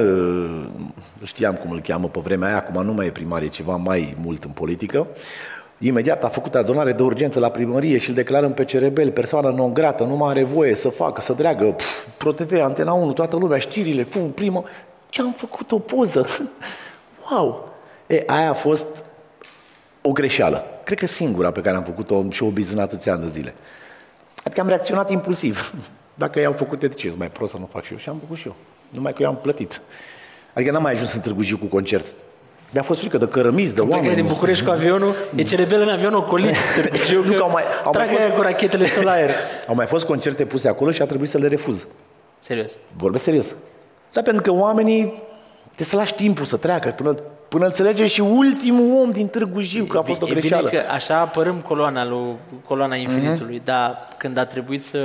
[1.23, 4.15] știam cum îl cheamă pe vremea aia, acum nu mai e primar, e ceva mai
[4.19, 5.07] mult în politică,
[5.79, 9.73] Imediat a făcut adunare de urgență la primărie și îl declarăm pe cerebel, persoană non
[9.73, 13.57] grată, nu mai are voie să facă, să dreagă, pf, ProTV, Antena 1, toată lumea,
[13.57, 14.63] știrile, pum, primă.
[15.09, 16.27] Ce am făcut o poză?
[17.31, 17.73] wow!
[18.07, 18.85] E, aia a fost
[20.01, 20.65] o greșeală.
[20.83, 23.53] Cred că singura pe care am făcut-o și o biznă atâția ani de zile.
[24.43, 25.73] Adică am reacționat impulsiv.
[26.13, 27.97] Dacă ei au făcut, de ce mai prost să nu fac și eu?
[27.97, 28.55] Și am făcut și eu.
[28.89, 29.81] Numai că eu am plătit.
[30.53, 32.15] Adică n-am mai ajuns în Târgu Jiu cu concert.
[32.71, 34.15] Mi-a fost frică de cărămizi, de Plecă oameni.
[34.15, 36.55] din București cu avionul, e cerebel în avion ocolit.
[37.07, 39.29] Târgu Nu, că au mai- au mai Tragă fost- aia cu rachetele solar.
[39.67, 41.87] Au mai fost concerte puse acolo și a trebuit să le refuz.
[42.39, 42.71] Serios.
[42.97, 43.55] Vorbesc serios.
[44.13, 45.03] Da, pentru că oamenii
[45.65, 47.13] trebuie să lași timpul să treacă până,
[47.47, 50.69] până înțelege și ultimul om din Târgu Jiu că a fost o e greșeală.
[50.69, 52.35] bine că așa apărăm coloana, lui,
[52.67, 54.97] coloana infinitului, dar când a trebuit să,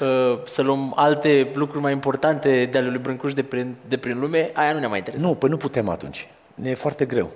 [0.00, 4.18] uh, să luăm alte lucruri mai importante de ale lui Brâncuș de prin, de prin
[4.20, 5.26] lume, aia nu ne-a mai interesat.
[5.28, 6.28] Nu, păi nu putem atunci.
[6.60, 7.30] Ne e foarte greu.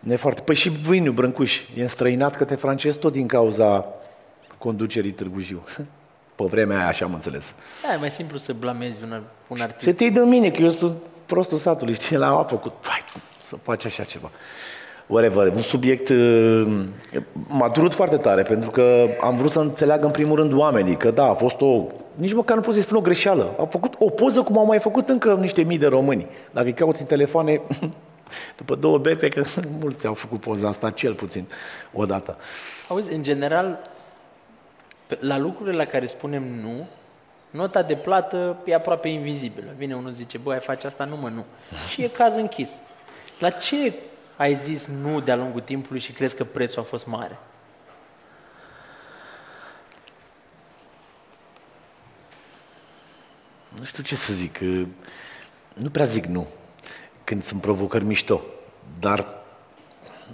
[0.00, 0.40] Ne e foarte...
[0.40, 3.86] Păi și Vâiniu Brâncuș e înstrăinat către francez tot din cauza
[4.58, 5.64] conducerii Târgu Jiu.
[6.34, 7.54] Pe vremea aia așa am înțeles.
[7.86, 9.84] Da, e mai simplu să blamezi un, un artist.
[9.84, 13.04] Se te de mine, că eu sunt prostul satului, știi, la a făcut, vai,
[13.42, 14.30] să faci așa ceva.
[15.06, 16.84] Whatever, un subiect uh,
[17.46, 21.10] m-a durut foarte tare, pentru că am vrut să înțeleagă în primul rând oamenii, că
[21.10, 23.54] da, a fost o, nici măcar nu pot să-i spun o greșeală.
[23.58, 26.26] Au făcut o poză cum au mai făcut încă niște mii de români.
[26.50, 27.60] Dacă îi cauți în telefoane,
[28.56, 31.48] după două beri, cred că mulți au făcut poza asta, cel puțin,
[31.92, 32.38] odată.
[32.88, 33.90] Auzi, în general,
[35.06, 36.88] pe- la lucrurile la care spunem nu,
[37.50, 39.74] nota de plată e aproape invizibilă.
[39.76, 41.44] Vine unul zice, băi, ai face asta, nu mă, nu.
[41.90, 42.80] Și e caz închis.
[43.38, 43.92] La ce
[44.36, 47.38] ai zis nu de-a lungul timpului și crezi că prețul a fost mare?
[53.78, 54.86] nu știu ce să zic, uh,
[55.74, 56.46] nu prea zic nu,
[57.32, 58.40] când sunt provocări mișto,
[59.00, 59.24] dar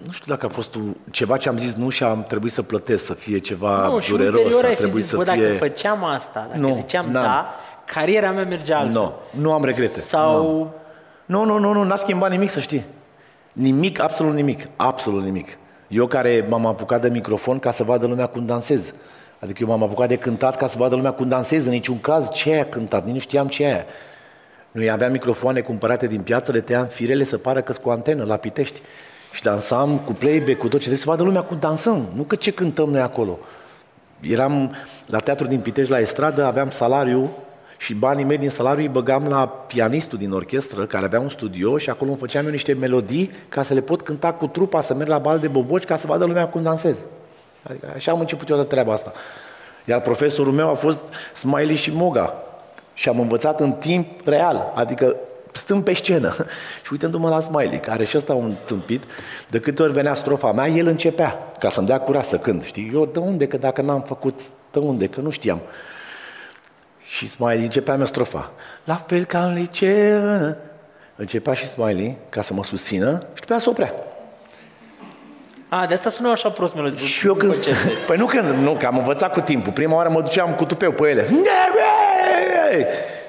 [0.04, 2.62] nu știu dacă a fost un- ceva ce am zis nu și am trebuit să
[2.62, 5.24] plătesc, să fie ceva nu, și dureros, ulterior a ai fi trebuit zis, să bă,
[5.24, 5.42] fie...
[5.42, 7.22] dacă făceam asta, dacă Nu, ziceam n-am.
[7.22, 7.50] da,
[7.84, 8.92] cariera mea merge altfel.
[8.92, 10.00] Nu, nu am regrete.
[10.00, 10.70] Sau...
[11.26, 12.84] Nu, nu, nu, nu, n-a schimbat nimic, să știi.
[13.52, 15.58] Nimic, absolut nimic, absolut nimic.
[15.88, 18.92] Eu care m-am apucat de microfon ca să vadă lumea cum dansez.
[19.40, 21.64] Adică eu m-am apucat de cântat ca să vadă lumea cum dansez.
[21.64, 23.84] În niciun caz ce aia cântat, nici nu știam ce aia.
[24.70, 28.36] Noi aveam microfoane cumpărate din piață, le tăiam firele să pară că cu antenă la
[28.36, 28.80] Pitești.
[29.32, 32.34] Și dansam cu playback, cu tot ce trebuie să vadă lumea cum dansăm, nu că
[32.34, 33.38] ce cântăm noi acolo.
[34.20, 34.74] Eram
[35.06, 37.30] la teatru din Pitești, la estradă, aveam salariu
[37.76, 41.78] și banii mei din salariu îi băgam la pianistul din orchestră, care avea un studio
[41.78, 44.94] și acolo îmi făceam eu niște melodii ca să le pot cânta cu trupa, să
[44.94, 46.96] merg la bal de boboci ca să vadă lumea cum dansez.
[47.62, 49.12] Adică așa am început eu de treaba asta.
[49.84, 51.00] Iar profesorul meu a fost
[51.34, 52.34] Smiley și Moga.
[52.98, 55.16] Și am învățat în timp real, adică
[55.52, 56.34] stând pe scenă
[56.84, 59.02] și uitându-mă la Smiley, care și ăsta un tâmpit,
[59.48, 62.90] de câte ori venea strofa mea, el începea, ca să-mi dea curaj să cânt, știi?
[62.94, 65.60] Eu de unde, că dacă n-am făcut, de unde, că nu știam.
[67.04, 68.52] Și Smiley începea mea strofa.
[68.84, 70.56] La fel ca în liceu.
[71.16, 73.92] Începea și Smiley ca să mă susțină și după aia se oprea.
[75.68, 77.06] A, de asta sună așa prost melodie.
[77.06, 77.54] Și eu când...
[78.06, 79.72] Păi nu că, nu, că am învățat cu timpul.
[79.72, 81.28] Prima oară mă duceam cu tupeu pe ele.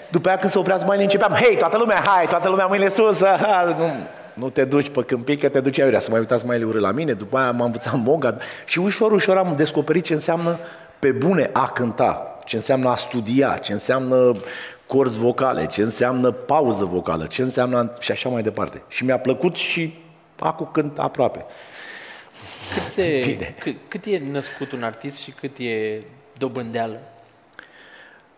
[0.10, 3.24] După aia când se oprea Smiley începeam, hei, toată lumea, hai, toată lumea mâine sus.
[3.24, 3.92] Ha, nu,
[4.34, 6.00] nu te duci pe câmpii, că te duce aiurea.
[6.00, 7.14] Să mai uitați Smiley urât la mine.
[7.14, 8.38] După aia m-am învățat moga.
[8.66, 10.60] Și ușor, ușor am descoperit ce înseamnă
[11.00, 12.38] pe bune a cânta.
[12.46, 14.36] Ce înseamnă a studia, ce înseamnă
[14.88, 18.82] corzi vocale, ce înseamnă pauză vocală, ce înseamnă și așa mai departe.
[18.88, 19.94] Și mi-a plăcut și
[20.40, 21.46] acum cânt aproape.
[22.74, 23.56] Cât, se, Bine.
[23.60, 26.02] cât, cât e născut un artist și cât e
[26.38, 27.00] dobândeală?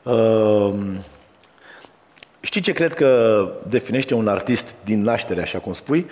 [0.04, 0.74] Uh,
[2.40, 6.10] știi ce cred că definește un artist din naștere, așa cum spui?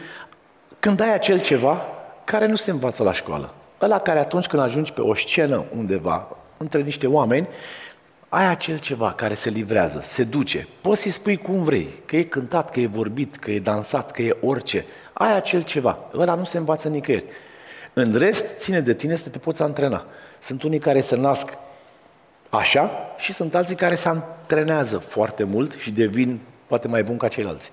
[0.79, 1.85] Când ai acel ceva
[2.23, 3.53] care nu se învață la școală.
[3.81, 7.47] Ăla care atunci când ajungi pe o scenă undeva, între niște oameni,
[8.29, 10.67] ai acel ceva care se livrează, se duce.
[10.81, 14.21] Poți să-i spui cum vrei, că e cântat, că e vorbit, că e dansat, că
[14.21, 14.85] e orice.
[15.13, 15.99] Ai acel ceva.
[16.13, 17.25] Ăla nu se învață nicăieri.
[17.93, 20.05] În rest, ține de tine să te poți antrena.
[20.41, 21.57] Sunt unii care se nasc
[22.49, 27.27] așa și sunt alții care se antrenează foarte mult și devin poate mai bun ca
[27.27, 27.71] ceilalți.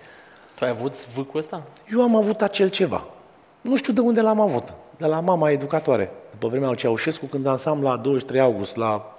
[0.54, 1.62] Tu ai avut zvâcul ăsta?
[1.92, 3.04] Eu am avut acel ceva.
[3.60, 4.72] Nu știu de unde l-am avut.
[4.96, 6.10] De la mama educatoare.
[6.30, 9.16] După vremea lui Ceaușescu, când dansam la 23 august, la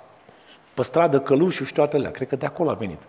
[0.73, 2.11] pe stradă Călușu și toate alea.
[2.11, 3.01] Cred că de acolo a venit.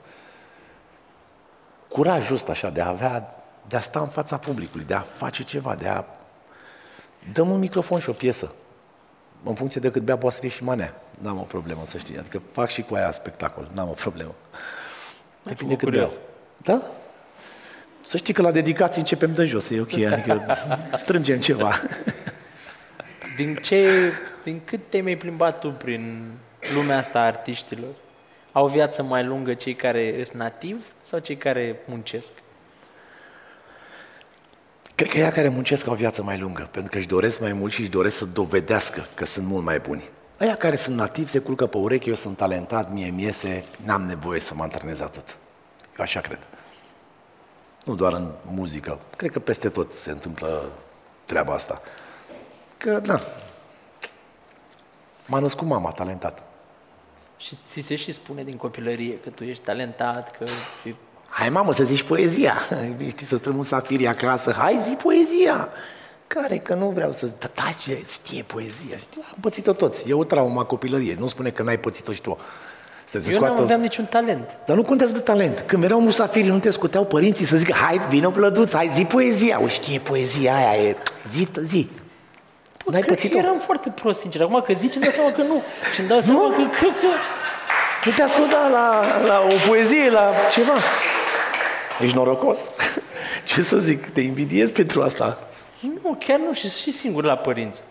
[1.89, 3.35] Curajul ăsta așa, de a avea,
[3.69, 6.05] de a sta în fața publicului, de a face ceva, de a...
[7.33, 8.55] Dăm un microfon și o piesă.
[9.45, 11.03] În funcție de cât bea, poate să fie și manea.
[11.21, 12.19] N-am o problemă, să știi.
[12.19, 13.71] Adică fac și cu aia spectacol.
[13.75, 14.35] N-am o problemă.
[15.43, 16.07] Depinde cât beau.
[16.07, 16.19] curios.
[16.57, 16.83] Da?
[18.03, 20.57] Să știi că la dedicații începem de jos, e ok, adică
[20.97, 21.75] strângem ceva.
[23.37, 24.13] Din ce,
[24.45, 26.31] din cât te mai plimbat tu prin
[26.75, 27.95] lumea asta a artiștilor?
[28.53, 32.33] Au o viață mai lungă cei care sunt nativi sau cei care muncesc?
[34.95, 37.53] Cred că ea care muncesc au o viață mai lungă, pentru că își doresc mai
[37.53, 40.03] mult și își doresc să dovedească că sunt mult mai buni.
[40.39, 44.03] Aia care sunt nativi se culcă pe ureche, eu sunt talentat, mie mi iese, n-am
[44.03, 45.37] nevoie să mă antrenez atât.
[45.99, 46.39] Eu așa cred.
[47.85, 50.73] Nu doar în muzică, cred că peste tot se întâmplă
[51.25, 51.81] treaba asta.
[52.77, 53.21] Că, da,
[55.27, 56.43] m-a născut mama talentat.
[57.37, 60.45] Și ți se și spune din copilărie că tu ești talentat, că
[60.85, 60.95] e
[61.29, 62.55] Hai mamă să zici poezia,
[63.09, 65.69] știi, să strâng un safiri acasă, hai zi poezia.
[66.29, 69.23] Care că nu vreau să taci, știe poezia, știi?
[69.25, 72.39] am pățit-o toți, e o traumă a copilărie, nu spune că n-ai pățit-o și tu.
[73.05, 73.63] Să te Eu nu scoată...
[73.63, 74.57] aveam niciun talent.
[74.67, 75.63] Dar nu contează de talent.
[75.67, 79.61] Când erau musafiri, nu te scuteau părinții să zică, hai, vină plăduț, hai, zi poezia.
[79.63, 80.97] O știe poezia aia, e,
[81.29, 81.89] zi, zi.
[82.87, 83.39] N-ai Cred pățit-o?
[83.39, 84.43] că eram foarte prost, sincer.
[84.43, 85.63] Acum că zici, îmi dau seama că nu.
[85.95, 87.07] Și îmi dau seama că cred că...
[88.05, 90.73] Nu te-a scos la, la, la o poezie, la ceva.
[92.03, 92.59] Ești norocos.
[93.45, 95.48] Ce să zic, te invidiez pentru asta.
[95.81, 97.83] Nu, chiar nu, și, și singur la părinți.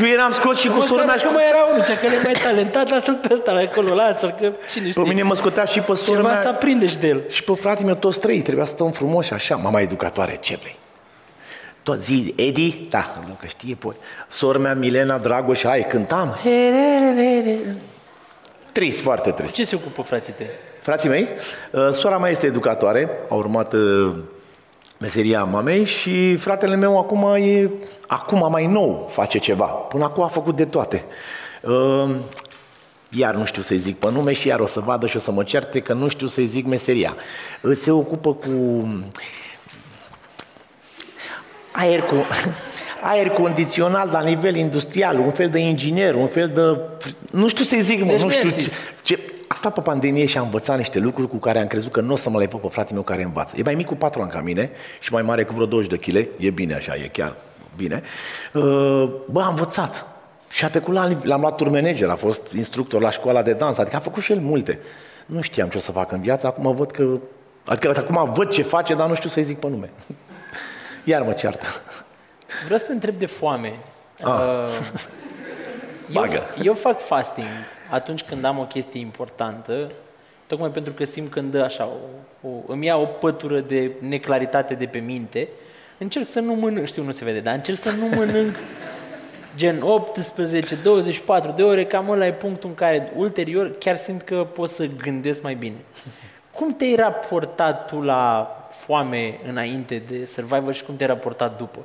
[0.00, 1.34] Eu eram scos și cu sora mea Măcar și că cu...
[1.36, 4.52] mai era unul, cea care e mai talentat, lasă-l pe ăsta la acolo, lasă-l, că
[4.72, 5.02] cine știe.
[5.02, 7.22] Pe mine mă scotea și pe sora Ceva mea să aprinde și de el.
[7.28, 8.42] și pe fratele meu toți trei.
[8.42, 9.56] Trebuia să stăm frumoși așa.
[9.56, 10.76] Mama educatoare, ce vrei?
[11.82, 12.86] Tot zi, Edi?
[12.90, 13.96] Da, nu că știe po-
[14.28, 16.36] Sora mea, Milena, Dragoș, hai, cântam.
[18.72, 19.54] Trist, foarte trist.
[19.54, 20.46] Ce se ocupă frații tăi?
[20.82, 21.28] Frații mei,
[21.70, 24.14] uh, sora mea este educatoare, a urmat uh,
[24.98, 27.70] meseria mamei și fratele meu acum e,
[28.06, 29.64] acum mai nou face ceva.
[29.64, 31.04] Până acum a făcut de toate.
[31.62, 32.10] Uh,
[33.10, 35.30] Iar nu știu să-i zic pe nume și iar o să vadă și o să
[35.30, 37.14] mă certe că nu știu să-i zic meseria.
[37.62, 38.88] Uh, Se ocupă cu
[41.72, 42.14] aer, cu,
[43.10, 46.80] aer condiționat la nivel industrial, un fel de inginer, un fel de...
[47.38, 48.74] Nu știu să-i zic, mă, Deci nu nu e știu artist.
[49.02, 49.20] ce, ce...
[49.48, 52.12] A stat pe pandemie și a învățat niște lucruri cu care am crezut că nu
[52.12, 53.54] o să mă le pot pe fratele meu care învață.
[53.58, 55.96] E mai mic cu 4 ani ca mine și mai mare cu vreo 20 de
[55.96, 56.28] kg.
[56.36, 57.36] E bine așa, e chiar
[57.76, 58.02] bine.
[58.52, 60.06] Uh, Bă, a învățat.
[60.48, 63.78] Și a trecut la, l-am luat tour manager, a fost instructor la școala de dans,
[63.78, 64.80] adică a făcut și el multe.
[65.26, 67.18] Nu știam ce o să fac în viață, acum văd că...
[67.64, 69.90] Adică acum văd ce face, dar nu știu să-i zic pe nume.
[71.04, 71.66] Iar mă ceartă.
[72.64, 73.78] Vreau să te întreb de foame.
[74.22, 74.32] Ah.
[74.32, 74.68] Uh,
[76.14, 76.42] eu, Bagă.
[76.62, 77.46] eu fac fasting
[77.90, 79.90] atunci când am o chestie importantă,
[80.46, 81.88] tocmai pentru că simt când dă așa,
[82.42, 85.48] o, o, îmi ia o pătură de neclaritate de pe minte,
[85.98, 88.56] încerc să nu mănânc, știu, nu se vede, dar încerc să nu mănânc
[89.56, 94.46] gen 18, 24 de ore, cam ăla e punctul în care ulterior chiar simt că
[94.52, 95.76] pot să gândesc mai bine.
[96.56, 101.78] Cum te-ai raportat tu la foame înainte de Survivor și cum te-ai raportat după?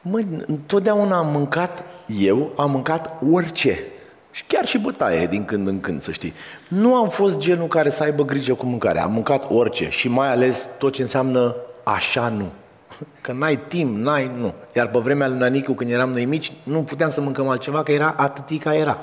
[0.00, 3.78] Măi, întotdeauna am mâncat, eu am mâncat orice.
[4.34, 6.32] Și chiar și bătaie din când în când, să știi.
[6.68, 9.02] Nu am fost genul care să aibă grijă cu mâncarea.
[9.02, 12.50] Am mâncat orice și mai ales tot ce înseamnă așa nu.
[13.20, 14.54] Că n-ai timp, n-ai, nu.
[14.72, 17.92] Iar pe vremea lui Nanicu, când eram noi mici, nu puteam să mâncăm altceva, că
[17.92, 18.98] era atât ca era.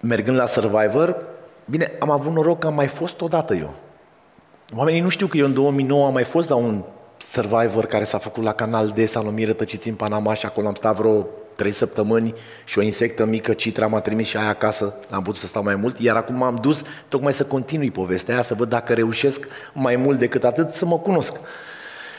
[0.00, 1.16] Mergând la Survivor,
[1.64, 3.74] bine, am avut noroc că am mai fost odată eu.
[4.76, 6.82] Oamenii nu știu că eu în 2009 am mai fost la un
[7.24, 10.96] Survivor care s-a făcut la Canal D, Salomii rătăciți în Panama și acolo am stat
[10.96, 15.40] vreo trei săptămâni și o insectă mică, Citra, m-a trimis și aia acasă, n-am putut
[15.40, 18.68] să stau mai mult, iar acum m-am dus tocmai să continui povestea aia, să văd
[18.68, 21.32] dacă reușesc mai mult decât atât să mă cunosc.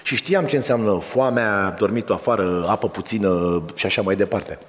[0.04, 4.60] Și știam ce înseamnă foamea, dormit afară, apă puțină și așa mai departe.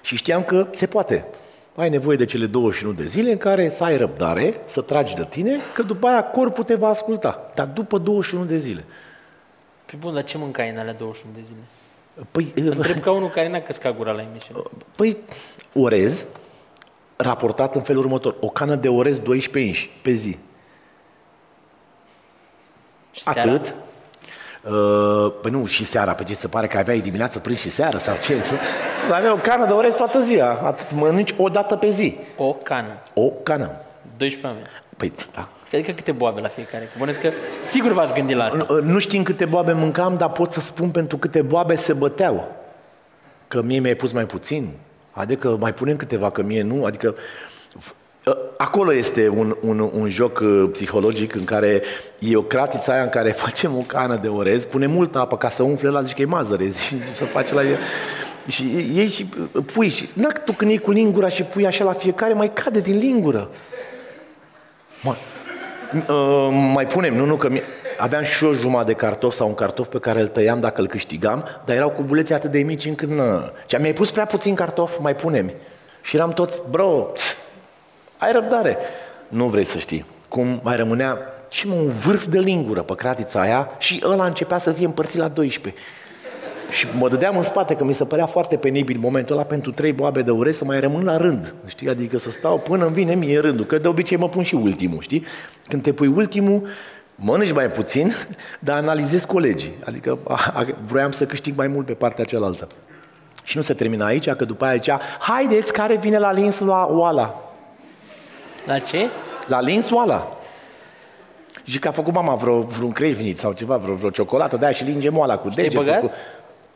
[0.00, 1.26] Și știam că se poate.
[1.74, 5.26] Ai nevoie de cele 21 de zile în care să ai răbdare, să tragi de
[5.28, 7.46] tine, că după aia corpul te va asculta.
[7.54, 8.84] Dar după 21 de zile.
[9.90, 11.58] Pe bun, dar ce mâncai în alea 21 de zile?
[12.30, 14.60] Păi, Întreb ca unul care n-a căscat gura la emisiune.
[14.96, 15.16] păi
[15.74, 16.26] orez,
[17.16, 18.34] raportat în felul următor.
[18.40, 20.38] O cană de orez 12 inși pe zi.
[23.10, 23.40] Și seara?
[23.40, 23.74] Atât.
[24.62, 27.98] Uh, păi nu, și seara, pe ce se pare că aveai dimineață, prânz și seară
[27.98, 28.36] sau ce?
[29.14, 32.18] Avea o cană de orez toată ziua, atât mănânci o dată pe zi.
[32.36, 33.02] O cană.
[33.14, 33.70] O cană.
[34.16, 34.66] 12 oameni.
[34.96, 35.48] Păi, da.
[35.72, 36.84] Adică câte boabe la fiecare?
[36.84, 37.30] Că bănesc că
[37.62, 38.66] sigur v-ați gândit la asta.
[38.68, 42.56] Nu, nu știm câte boabe mâncam, dar pot să spun pentru câte boabe se băteau.
[43.48, 44.68] Că mie mi-ai pus mai puțin.
[45.10, 46.84] Adică mai punem câteva, că mie nu.
[46.84, 47.14] Adică
[47.78, 47.94] f-
[48.26, 51.82] ă, Acolo este un, un, un joc uh, psihologic în care
[52.18, 55.48] e o cratiță aia în care facem o cană de orez, pune multă apă ca
[55.48, 57.78] să umfle la zici că e mazăre și să face la el.
[58.46, 60.08] Și iei și uh, pui și...
[60.14, 63.50] Na, tu când iei cu lingura și pui așa la fiecare, mai cade din lingură.
[65.02, 65.14] Mă,
[65.92, 67.62] uh, mai punem, nu, nu, că mie...
[67.98, 70.86] aveam și o jumătate de cartof sau un cartof pe care îl tăiam dacă îl
[70.86, 73.52] câștigam, dar erau cu buleți atât de mici încât nă.
[73.66, 75.50] Și mi-ai pus prea puțin cartof, mai punem.
[76.02, 77.36] Și eram toți, bro, tss,
[78.18, 78.76] ai răbdare.
[79.28, 80.04] Nu vrei să știi.
[80.28, 84.58] Cum mai rămânea ce mă, un vârf de lingură pe cratița aia și ăla începea
[84.58, 85.82] să fie împărțit la 12.
[86.70, 89.92] Și mă dădeam în spate că mi se părea foarte penibil momentul ăla pentru trei
[89.92, 91.54] boabe de urechi să mai rămân la rând.
[91.66, 91.88] Știi?
[91.88, 93.64] Adică să stau până îmi vine mie rândul.
[93.64, 95.24] Că de obicei mă pun și ultimul, știi?
[95.68, 96.66] Când te pui ultimul,
[97.14, 98.12] mănânci mai puțin,
[98.60, 99.74] dar analizezi colegii.
[99.84, 102.66] Adică a, a, vroiam să câștig mai mult pe partea cealaltă.
[103.42, 106.86] Și nu se termina aici, că după aia zicea, haideți, care vine la lins la
[106.90, 107.42] oala?
[108.66, 109.06] La ce?
[109.46, 110.38] La lins oala.
[111.64, 114.74] Și că a făcut mama vreo, vreun creștinit sau ceva, vreo, vreo ciocolată de aia
[114.74, 115.84] și linge moala cu te-ai degetul.
[115.84, 116.00] băgat?
[116.00, 116.10] Cu...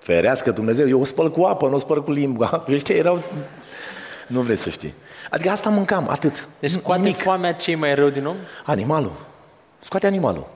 [0.02, 2.64] Ferească Dumnezeu, eu o spăl cu apă, nu o spăl cu limba.
[2.72, 3.22] Ăștia erau...
[4.26, 4.94] Nu vrei să știi.
[5.30, 6.48] Adică asta mâncam, atât.
[6.60, 7.16] Deci Nu- scoate nimic.
[7.16, 8.36] foamea cei mai rău din om?
[8.64, 9.12] Animalul.
[9.80, 10.46] Scoate animalul.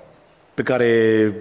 [0.54, 1.32] Pe care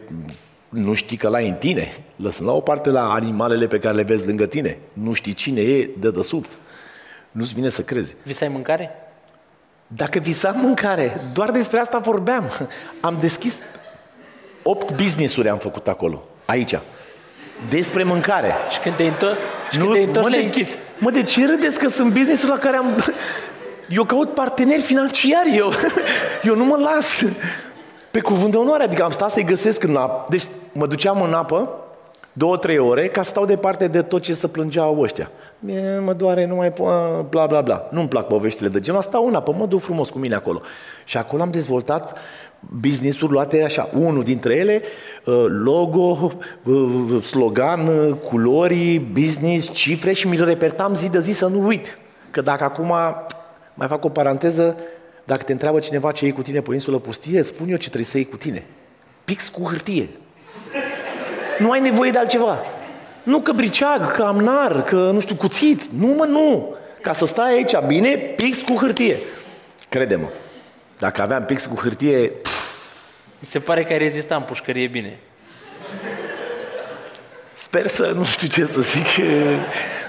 [0.70, 1.88] nu știi că l-ai în tine.
[2.16, 4.78] Lăsând la o parte la animalele pe care le vezi lângă tine.
[4.94, 6.58] Nu știi cine e de desubt.
[7.32, 8.16] Nu-ți vine să crezi.
[8.24, 8.92] Visai mâncare?
[9.88, 12.50] Dacă visam mâncare, doar despre asta vorbeam.
[13.02, 13.62] Am deschis
[14.64, 16.76] opt business-uri am făcut acolo, aici.
[17.70, 18.54] Despre mâncare.
[18.70, 19.38] Și când te-ai întors,
[19.72, 20.78] și când te-ai întors mă, le-ai de, închis.
[20.98, 22.86] mă, de ce râdeți că sunt business la care am...
[23.90, 25.72] Eu caut parteneri financiari, eu,
[26.50, 27.24] eu nu mă las.
[28.12, 30.24] Pe cuvânt de onoare, adică am stat să-i găsesc în apă.
[30.30, 31.70] Deci mă duceam în apă,
[32.34, 35.32] două, trei ore, ca să stau departe de tot ce se plângeau ăștia.
[35.60, 37.88] Mie mă doare, nu mai po- bla, bla, bla.
[37.92, 40.62] Nu-mi plac poveștile de genul, stau în apă, mă duc frumos cu mine acolo.
[41.04, 42.18] Și acolo am dezvoltat
[42.60, 44.82] business-uri luate așa, unul dintre ele,
[45.26, 46.32] uh, logo,
[46.64, 51.66] uh, slogan, uh, culori, business, cifre și mi le repetam zi de zi să nu
[51.66, 51.98] uit.
[52.32, 52.94] Că dacă acum,
[53.74, 54.76] mai fac o paranteză,
[55.24, 57.76] dacă te întreabă cineva ce iei cu tine pe o insulă pustie, îți spun eu
[57.76, 58.64] ce trebuie să iei cu tine.
[59.26, 60.10] Pix cu hârtie.
[61.60, 62.60] Nu ai nevoie de altceva.
[63.24, 65.84] Nu că briceag, că amnar, că nu știu, cuțit.
[65.84, 66.76] Nu, mă, nu.
[67.02, 69.20] Ca să stai aici bine, pix cu hârtie.
[69.90, 70.28] Crede-mă.
[70.98, 72.52] Dacă aveam pix cu hârtie, pf,
[73.40, 75.20] Mi se pare că ai rezistat în pușcărie bine.
[77.54, 79.06] sper să nu știu ce să zic,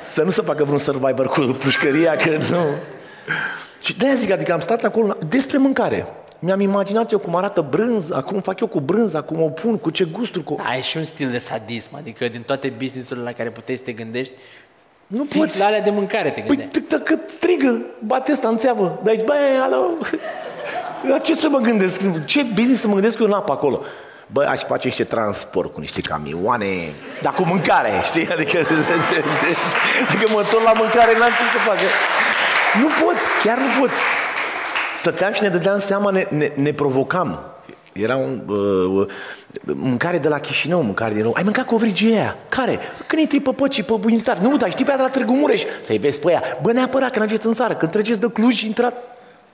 [0.07, 2.65] să nu se facă vreun survivor cu pușcăria, că nu.
[3.83, 6.07] Și de-aia zic, adică am stat acolo despre mâncare.
[6.39, 9.91] Mi-am imaginat eu cum arată brânza, cum fac eu cu brânza, cum o pun, cu
[9.91, 10.45] ce gusturi.
[10.45, 10.57] Cu...
[10.69, 13.93] Ai și un stil de sadism, adică din toate businessurile la care puteai să te
[13.93, 14.33] gândești,
[15.07, 15.59] Nu fix poți.
[15.59, 16.71] la alea de mâncare te Păi gândeai.
[16.85, 19.01] t- dacă strigă, bate ăsta în țeavă.
[19.03, 19.91] De aici, băi, alo,
[21.09, 22.25] la ce să mă gândesc?
[22.25, 23.83] Ce business să mă gândesc eu în apă acolo?
[24.27, 26.67] Bă, aș face niște transport cu niște camioane,
[27.23, 28.29] dar cu mâncare, știi?
[28.33, 28.59] Adică,
[30.09, 31.79] adică mă tot la mâncare, n-am ce să fac.
[32.81, 34.01] Nu poți, chiar nu poți.
[34.99, 37.41] Stăteam și ne dădeam seama, ne, ne, ne provocam.
[37.93, 39.09] Era un, uh,
[39.63, 41.33] mâncare de la Chișinău, mâncare din nou.
[41.37, 42.37] Ai mâncat covrigie aia?
[42.49, 42.79] Care?
[43.07, 44.39] Când intri pe păcii, pe bunitar.
[44.39, 45.63] Nu, dar știi pe aia de la Târgu Mureș.
[45.85, 46.43] Să-i vezi pe aia.
[46.63, 48.99] Bă, neapărat, când ajungeți în țară, când treceți de Cluj, intrați.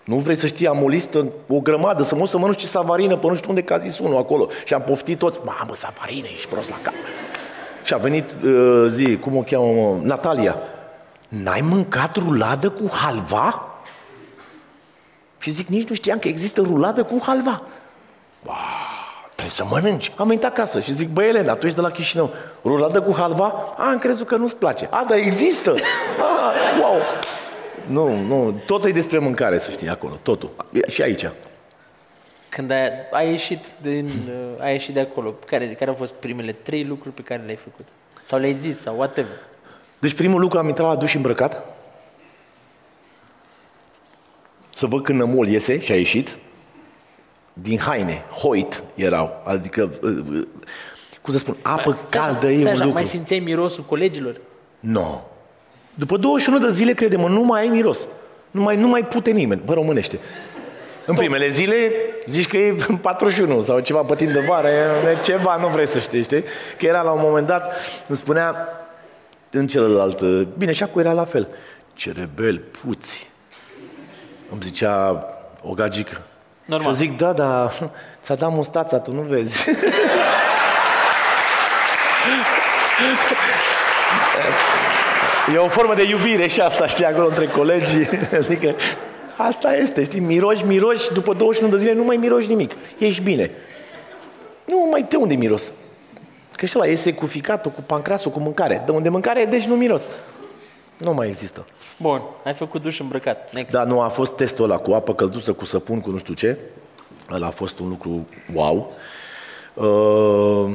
[0.05, 2.67] Nu vrei să știi, am o listă, o grămadă, să mă duc să mănânc și
[2.67, 4.49] savarină pe nu știu unde, că a zis unul acolo.
[4.65, 5.39] Și am poftit toți.
[5.45, 6.93] Mamă, savarină, ești prost la cap.
[7.85, 9.97] Și a venit, uh, zi, cum o cheamă, mă?
[10.03, 10.57] Natalia.
[11.29, 13.67] N-ai mâncat ruladă cu halva?
[15.39, 17.63] Și zic, nici nu știam că există ruladă cu halva.
[18.45, 18.53] Ba,
[19.31, 20.13] trebuie să mănânci.
[20.17, 22.31] Am venit acasă și zic, băi Elena, tu ești de la Chișinău,
[22.65, 23.75] ruladă cu halva?
[23.77, 24.89] A, am crezut că nu-ți place.
[24.91, 25.75] A, dar există.
[26.21, 27.01] A, wow.
[27.87, 30.51] Nu, nu, totul e despre mâncare, să știi, acolo, totul.
[30.73, 31.31] E Și aici.
[32.49, 36.53] Când ai, ai, ieșit din, uh, ai ieșit de acolo, care, care au fost primele
[36.53, 37.89] trei lucruri pe care le-ai făcut?
[38.23, 39.37] Sau le-ai zis, sau whatever.
[39.99, 41.65] Deci primul lucru am intrat la duș îmbrăcat.
[44.71, 46.39] Să văd când nămol iese și a ieșit.
[47.53, 49.43] Din haine, hoit erau.
[49.45, 50.47] Adică, uh, uh,
[51.23, 52.93] cum să spun, apă Stai așa, caldă e stai un așa, lucru.
[52.93, 54.41] Mai simțeai mirosul colegilor?
[54.81, 55.01] Nu.
[55.01, 55.21] No.
[55.95, 57.99] După 21 de zile, crede-mă, nu mai ai miros.
[58.51, 60.19] Nu mai, nu mai pute nimeni, pe românește.
[61.07, 61.93] În primele zile
[62.27, 65.99] zici că e 41 sau ceva pe timp de vară, e ceva, nu vrei să
[65.99, 66.45] știi, știi?
[66.79, 67.73] Că era la un moment dat,
[68.09, 68.69] îmi spunea
[69.51, 70.23] în celălalt,
[70.59, 71.49] bine, și acum era la fel.
[71.95, 73.31] Ce rebel, puți.
[74.51, 75.27] Îmi zicea
[75.63, 76.23] o gagică.
[76.65, 76.95] Normal.
[76.95, 77.71] Și eu zic, da, da,
[78.25, 79.65] ți-a dat mustața, tu nu vezi.
[85.55, 88.09] E o formă de iubire și asta, știi, acolo între colegii.
[88.41, 88.75] Adică
[89.37, 92.73] asta este, știi, miroși, miroși, după 21 de zile nu mai miroși nimic.
[92.99, 93.51] Ești bine.
[94.65, 95.73] Nu mai de unde miros?
[96.53, 98.83] Că și ăla iese cu ficatul, cu pancrasul, cu mâncare.
[98.87, 100.03] De unde mâncare, deci nu miros.
[100.97, 101.67] Nu mai există.
[101.99, 103.53] Bun, ai făcut duș îmbrăcat.
[103.53, 103.73] Next.
[103.73, 106.59] Da, nu, a fost testul ăla cu apă călduță, cu săpun, cu nu știu ce.
[107.33, 108.93] Ăla a fost un lucru wow.
[109.75, 110.73] Uh,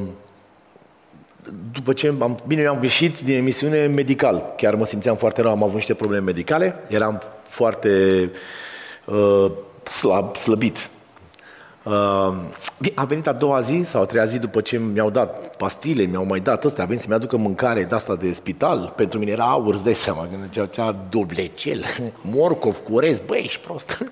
[1.72, 4.54] după ce am, bine, eu am ieșit din emisiune medical.
[4.58, 6.76] Chiar mă simțeam foarte rău, am avut niște probleme medicale.
[6.88, 8.32] Eram foarte
[9.06, 9.52] uh,
[9.84, 10.90] slab, slăbit.
[11.84, 12.34] Uh,
[12.80, 16.04] bine, a venit a doua zi sau a treia zi după ce mi-au dat pastile,
[16.04, 18.94] mi-au mai dat ăsta, a venit să-mi aducă mâncare de asta de spital.
[18.96, 21.84] Pentru mine era aur, îți dai seama, când cea, cea dublecel,
[22.34, 24.06] morcov cu orez, băi, ești prost.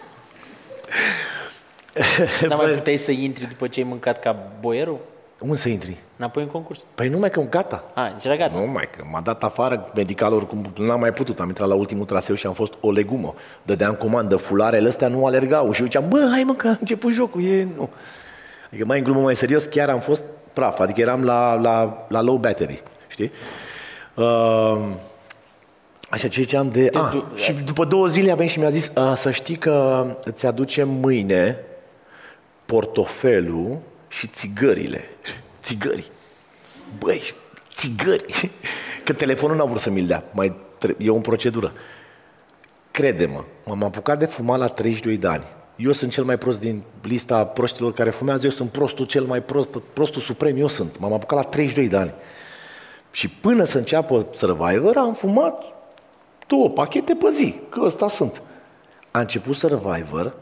[2.47, 4.99] Dar mai Bă, puteai să intri după ce ai mâncat ca boierul?
[5.39, 5.97] Unde să intri?
[6.17, 6.79] Înapoi în concurs.
[6.95, 7.83] Păi numai că gata.
[7.93, 8.59] A, deci era gata.
[8.59, 11.39] Nu mai că m-a dat afară medical oricum n-am mai putut.
[11.39, 13.33] Am intrat la ultimul traseu și am fost o legumă.
[13.63, 17.11] Dădeam comandă, fularele astea nu alergau și eu ziceam, bă, hai mă că a început
[17.13, 17.89] jocul, e nu.
[18.67, 20.23] Adică mai în glumă mai serios, chiar am fost
[20.53, 23.31] praf, adică eram la, la, la low battery, știi?
[24.15, 24.77] Uh,
[26.09, 26.89] Așa, ce ziceam de...
[26.93, 30.05] Ah, du- și după două zile a venit și mi-a zis "A, să știi că
[30.23, 31.57] îți aducem mâine
[32.65, 33.77] portofelul
[34.07, 35.03] și țigările.
[35.63, 36.11] Țigări.
[36.99, 37.21] Băi,
[37.73, 38.51] țigări.
[39.03, 40.23] Că telefonul n-a vrut să mi-l dea.
[40.33, 41.71] Mai tre- e o procedură.
[42.91, 45.43] Crede-mă, m-am apucat de fumat la 32 de ani.
[45.75, 49.41] Eu sunt cel mai prost din lista proștilor care fumează, eu sunt prostul cel mai
[49.41, 50.99] prost, prostul suprem, eu sunt.
[50.99, 52.13] M-am apucat la 32 de ani.
[53.11, 55.63] Și până să înceapă Survivor, am fumat
[56.47, 58.41] două pachete pe zi, că ăsta sunt.
[59.11, 60.35] A început Survivor,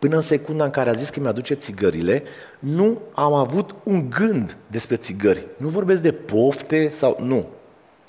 [0.00, 2.22] până în secunda în care a zis că mi-aduce țigările,
[2.58, 5.46] nu am avut un gând despre țigări.
[5.56, 7.16] Nu vorbesc de pofte sau...
[7.20, 7.46] Nu.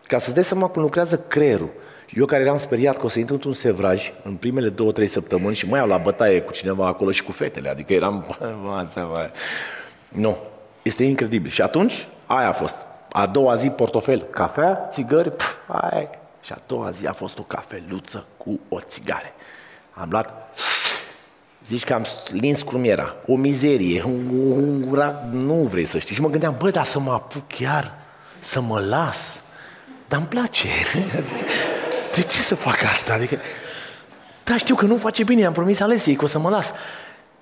[0.08, 1.72] Ca să-ți dai seama cum lucrează creierul.
[2.14, 5.56] Eu care eram speriat că o să intru într-un sevraj în primele două, trei săptămâni
[5.56, 7.70] și mai au la bătaie cu cineva acolo și cu fetele.
[7.70, 8.26] Adică eram...
[8.64, 9.30] Bă, bă.
[10.08, 10.38] Nu.
[10.82, 11.52] Este incredibil.
[11.52, 12.76] Și atunci, aia a fost.
[13.12, 16.10] A doua zi, portofel, cafea, țigări, pf, aia.
[16.42, 19.34] Și a doua zi a fost o cafeluță cu o țigare.
[19.94, 20.58] Am luat
[21.72, 23.16] Zici că am lins cum era.
[23.26, 26.16] O mizerie, un, un, un, nu vrei să știi.
[26.16, 27.94] Și mă gândeam, bă, dar să mă apuc chiar,
[28.40, 29.42] să mă las.
[30.08, 30.68] Dar îmi place.
[32.16, 33.14] De ce să fac asta?
[33.14, 33.40] Adică,
[34.44, 36.74] da, știu că nu face bine, am promis Alesiei că o să mă las.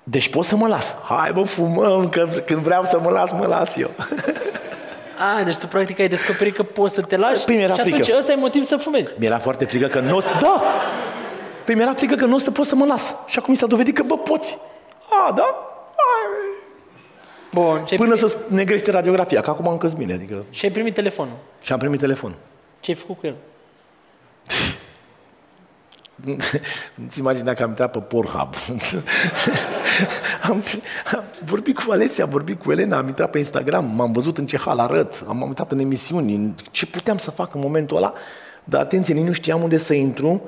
[0.02, 0.94] Deci pot să mă las.
[1.08, 3.90] Hai bă, fumăm, că când vreau să mă las, mă las eu.
[5.38, 7.94] A, deci tu practic ai descoperit că poți să te lași Păi, mi-era și atunci
[7.94, 8.16] frică.
[8.18, 9.14] ăsta e motiv să fumezi.
[9.18, 10.28] Mi-era foarte frică că nu o să...
[10.40, 10.62] Da!
[11.70, 13.14] Păi mi-era frică că nu o să pot să mă las.
[13.26, 14.58] Și acum mi s-a dovedit că, bă, poți.
[15.26, 15.54] A, da?
[15.96, 16.26] Hai.
[17.52, 20.44] Bun, și ai, Până primit, să negrește radiografia, că acum am căs bine, adică...
[20.50, 21.36] și ai primit telefonul.
[21.62, 22.34] Și am primit telefon.
[22.80, 23.34] Ce ai făcut cu el?
[26.94, 28.54] Nu-ți imagina că am intrat pe Pornhub.
[30.50, 30.62] am,
[31.12, 34.46] am vorbit cu Alesia, am vorbit cu Elena, am intrat pe Instagram, m-am văzut în
[34.46, 38.12] ce hal arăt, am uitat în emisiuni, în ce puteam să fac în momentul ăla,
[38.64, 40.42] dar atenție, nici nu știam unde să intru,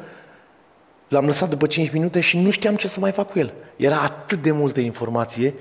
[1.12, 3.52] l-am lăsat după 5 minute și nu știam ce să mai fac cu el.
[3.76, 5.54] Era atât de multă informație,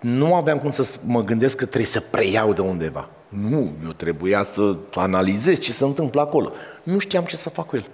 [0.00, 3.08] nu aveam cum să mă gândesc că trebuie să preiau de undeva.
[3.28, 6.52] Nu, eu trebuia să analizez ce se întâmplă acolo.
[6.82, 7.86] Nu știam ce să fac cu el.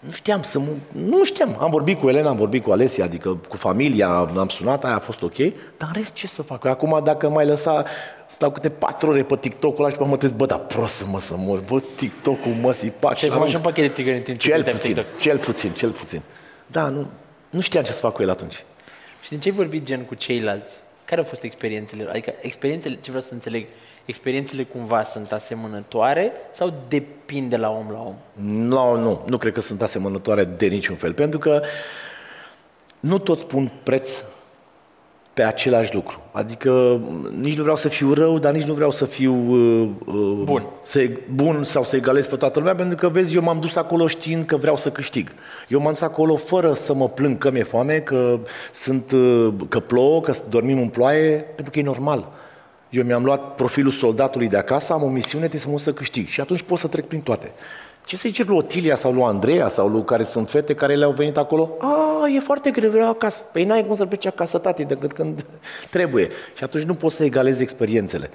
[0.00, 0.66] Nu știam să mă...
[0.92, 1.56] Nu știam.
[1.60, 4.98] Am vorbit cu Elena, am vorbit cu Alesia, adică cu familia, am sunat, aia a
[4.98, 5.36] fost ok.
[5.76, 6.64] Dar în rest ce să fac?
[6.64, 7.84] Acum dacă mai lăsa,
[8.26, 11.04] stau câte patru ore pe TikTok-ul ăla și pe mă trebuie, bă, dar prost să
[11.06, 11.58] mă să mor.
[11.58, 13.16] Bă, TikTok-ul mă sipac.
[13.16, 15.18] Și ai fumat și un pachet de țigări în timp ce Cel puteam puțin, TikTok.
[15.18, 16.20] cel puțin, cel puțin.
[16.66, 17.06] Da, nu,
[17.50, 18.64] nu știam ce să fac cu el atunci.
[19.22, 20.78] Și din ce ai vorbit gen cu ceilalți?
[21.04, 22.06] Care au fost experiențele?
[22.10, 23.66] Adică experiențele, ce vreau să înțeleg,
[24.04, 28.14] experiențele cumva sunt asemănătoare sau depinde la om la om?
[28.44, 31.62] Nu, nu, nu cred că sunt asemănătoare de niciun fel, pentru că
[33.00, 34.22] nu toți pun preț
[35.40, 36.20] pe același lucru.
[36.32, 37.00] Adică
[37.40, 40.66] nici nu vreau să fiu rău, dar nici nu vreau să fiu uh, uh, Bun.
[40.82, 44.06] Să, bun sau să egalez pe toată lumea, pentru că vezi, eu m-am dus acolo
[44.06, 45.32] știind că vreau să câștig.
[45.68, 48.38] Eu m-am dus acolo fără să mă plâng că mi-e foame, că,
[48.72, 52.28] sunt, uh, că plouă, că dormim în ploaie, pentru că e normal.
[52.90, 55.92] Eu mi-am luat profilul soldatului de acasă, am o misiune, trebuie să mă duc să
[55.92, 56.26] câștig.
[56.26, 57.52] Și atunci pot să trec prin toate.
[58.04, 61.10] Ce să zice lui Otilia sau lui Andreea sau lui care sunt fete care le-au
[61.10, 61.70] venit acolo?
[61.78, 63.44] A, e foarte greu, vreau acasă.
[63.52, 65.46] Păi n-ai cum să pleci acasă, tati, decât când
[65.90, 66.28] trebuie.
[66.56, 68.30] Și atunci nu poți să egalezi experiențele.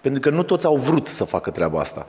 [0.00, 2.06] Pentru că nu toți au vrut să facă treaba asta.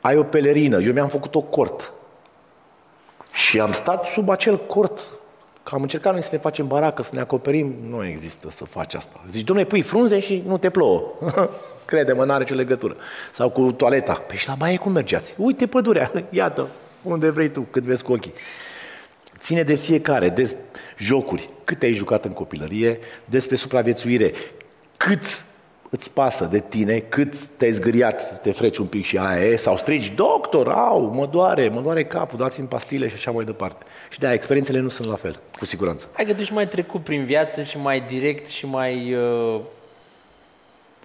[0.00, 1.92] Ai o pelerină, eu mi-am făcut o cort.
[3.32, 5.12] Și am stat sub acel cort.
[5.62, 7.74] Că am încercat noi să ne facem baracă, să ne acoperim.
[7.88, 9.20] Nu există să faci asta.
[9.28, 11.02] Zici, domnule, pui frunze și nu te plouă.
[11.84, 12.96] Crede-mă, n-are nicio legătură.
[13.32, 14.12] Sau cu toaleta.
[14.12, 15.34] Păi și la baie cum mergeați?
[15.38, 16.68] Uite pădurea, iată,
[17.02, 18.32] unde vrei tu, cât vezi cu ochii.
[19.38, 20.56] Ține de fiecare, de
[20.98, 24.32] jocuri, cât ai jucat în copilărie, despre supraviețuire,
[24.96, 25.44] cât
[25.94, 29.76] îți pasă de tine, cât te-ai zgâriat, te freci un pic și aia e, sau
[29.76, 33.84] strigi, doctor, au, mă doare, mă doare capul, dați-mi pastile și așa mai departe.
[34.10, 36.08] Și de experiențele nu sunt la fel, cu siguranță.
[36.12, 39.60] Hai că tu ești mai trecut prin viață și mai direct și mai uh,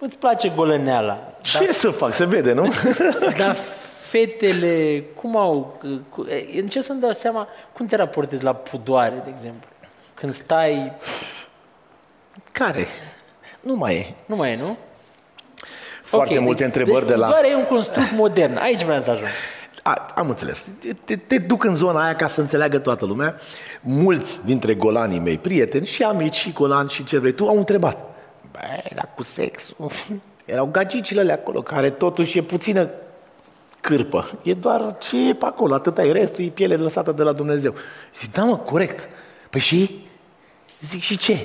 [0.00, 1.32] îți place golăneala.
[1.42, 2.12] Ce să fac?
[2.12, 2.72] Se vede, nu?
[3.38, 3.56] Dar
[4.00, 5.80] fetele, cum au...
[6.08, 6.26] cu-
[6.56, 9.68] Încerc să-mi dau seama cum te raportezi la pudoare, de exemplu.
[10.14, 10.92] Când stai...
[12.52, 12.86] Care?
[13.60, 14.14] Nu mai e.
[14.26, 14.76] Nu mai e, nu?
[16.02, 17.26] Foarte Ok, multe deci, întrebări deci de la...
[17.26, 18.56] Pudoarea e un construct modern.
[18.56, 19.28] Aici vreau să ajung.
[19.82, 20.68] A, am înțeles.
[20.78, 23.36] Te, te, te duc în zona aia ca să înțeleagă toată lumea.
[23.80, 27.98] Mulți dintre golanii mei, prieteni și amici și golani și ce vrei tu, au întrebat.
[28.52, 29.90] Băi, dar cu sexul...
[30.44, 32.90] Erau gagicile alea acolo, care totuși e puțină
[33.80, 34.30] cârpă.
[34.42, 36.12] E doar ce e pe acolo, atâta e.
[36.12, 37.74] Restul e piele lăsată de la Dumnezeu.
[38.14, 39.08] Zic, da mă, corect.
[39.50, 40.06] Păi și?
[40.80, 41.38] Zic, și ce?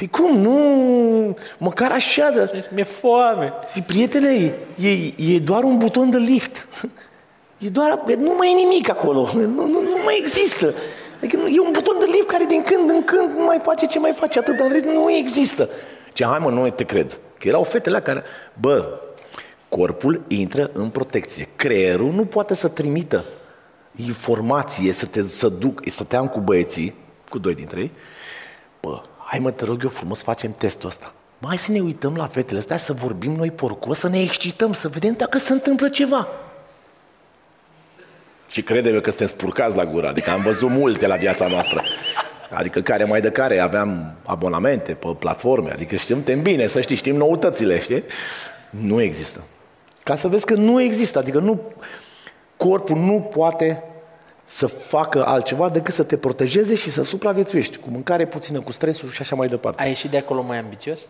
[0.00, 3.52] Păi cum, nu, măcar așa, de- Deci, Mi-e foame.
[3.72, 4.88] Zic, prietene, e,
[5.34, 6.66] e doar un buton de lift.
[7.58, 9.28] E doar, nu mai e nimic acolo.
[9.34, 10.74] Nu, nu, nu mai există.
[11.18, 13.86] Adică nu- e un buton de lift care din când în când nu mai face
[13.86, 15.68] ce mai face atât, dar în rest nu există.
[16.12, 17.18] Ce, hai mă, nu te cred.
[17.38, 18.22] Că erau fetele care,
[18.60, 18.98] bă,
[19.68, 21.48] corpul intră în protecție.
[21.56, 23.24] Creierul nu poate să trimită
[24.06, 26.94] informație, să te să duc, stăteam cu băieții,
[27.28, 27.90] cu doi dintre ei,
[28.80, 29.00] Bă,
[29.30, 31.12] hai mă, te rog eu frumos, facem testul ăsta.
[31.38, 34.72] Mă, hai să ne uităm la fetele astea, să vorbim noi porcos, să ne excităm,
[34.72, 36.28] să vedem dacă se întâmplă ceva.
[38.48, 41.82] Și crede că suntem spurcați la gură, adică am văzut multe la viața noastră.
[42.50, 46.96] Adică care mai de care aveam abonamente pe platforme, adică știm, suntem bine, să știi,
[46.96, 48.04] știm noutățile, știi?
[48.70, 49.40] Nu există.
[50.02, 51.60] Ca să vezi că nu există, adică nu,
[52.56, 53.82] corpul nu poate
[54.50, 59.08] să facă altceva decât să te protejeze și să supraviețuiești cu mâncare puțină, cu stresul
[59.08, 59.82] și așa mai departe.
[59.82, 61.00] Ai ieșit de acolo mai ambițios?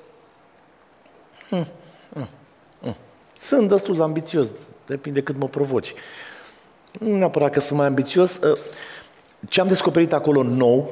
[3.39, 4.49] Sunt destul de ambițios,
[4.87, 5.95] depinde cât mă provoci.
[6.99, 8.37] Nu neapărat că sunt mai ambițios.
[8.43, 8.57] ă,
[9.49, 10.91] Ce am descoperit acolo nou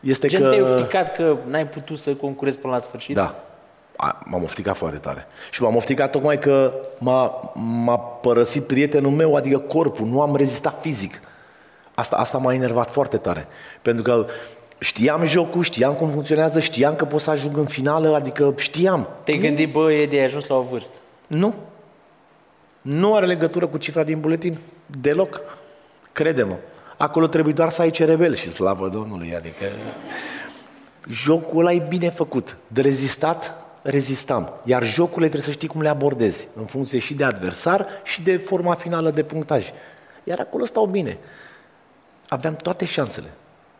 [0.00, 0.48] este Gen că...
[0.48, 3.14] te-ai ofticat că n-ai putut să concurezi până la sfârșit?
[3.14, 3.44] Da.
[3.96, 5.26] A, m-am ofticat foarte tare.
[5.50, 10.78] Și m-am ofticat tocmai că m-a, m-a părăsit prietenul meu, adică corpul, nu am rezistat
[10.80, 11.20] fizic.
[11.98, 13.46] Asta, asta m-a enervat foarte tare.
[13.82, 14.26] Pentru că
[14.78, 19.08] știam jocul, știam cum funcționează, știam că pot să ajung în finală, adică știam.
[19.24, 20.94] Te-ai gândit, bă, Edi, ai ajuns la o vârstă.
[21.26, 21.54] Nu.
[22.82, 24.58] Nu are legătură cu cifra din buletin.
[25.00, 25.40] Deloc.
[26.12, 26.54] Crede-mă.
[26.96, 29.34] Acolo trebuie doar să ai cerebel și slavă Domnului.
[29.36, 29.64] Adică
[31.08, 32.56] jocul ăla e bine făcut.
[32.66, 34.52] De rezistat, rezistam.
[34.64, 36.48] Iar jocurile trebuie să știi cum le abordezi.
[36.56, 39.70] În funcție și de adversar și de forma finală de punctaj.
[40.24, 41.18] Iar acolo stau bine.
[42.28, 43.30] Aveam toate șansele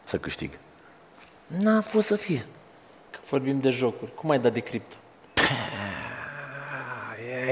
[0.04, 0.50] să câștig.
[1.46, 2.46] N-a fost să fie.
[3.10, 4.14] Că vorbim de jocuri.
[4.14, 4.94] Cum ai dat de cripto?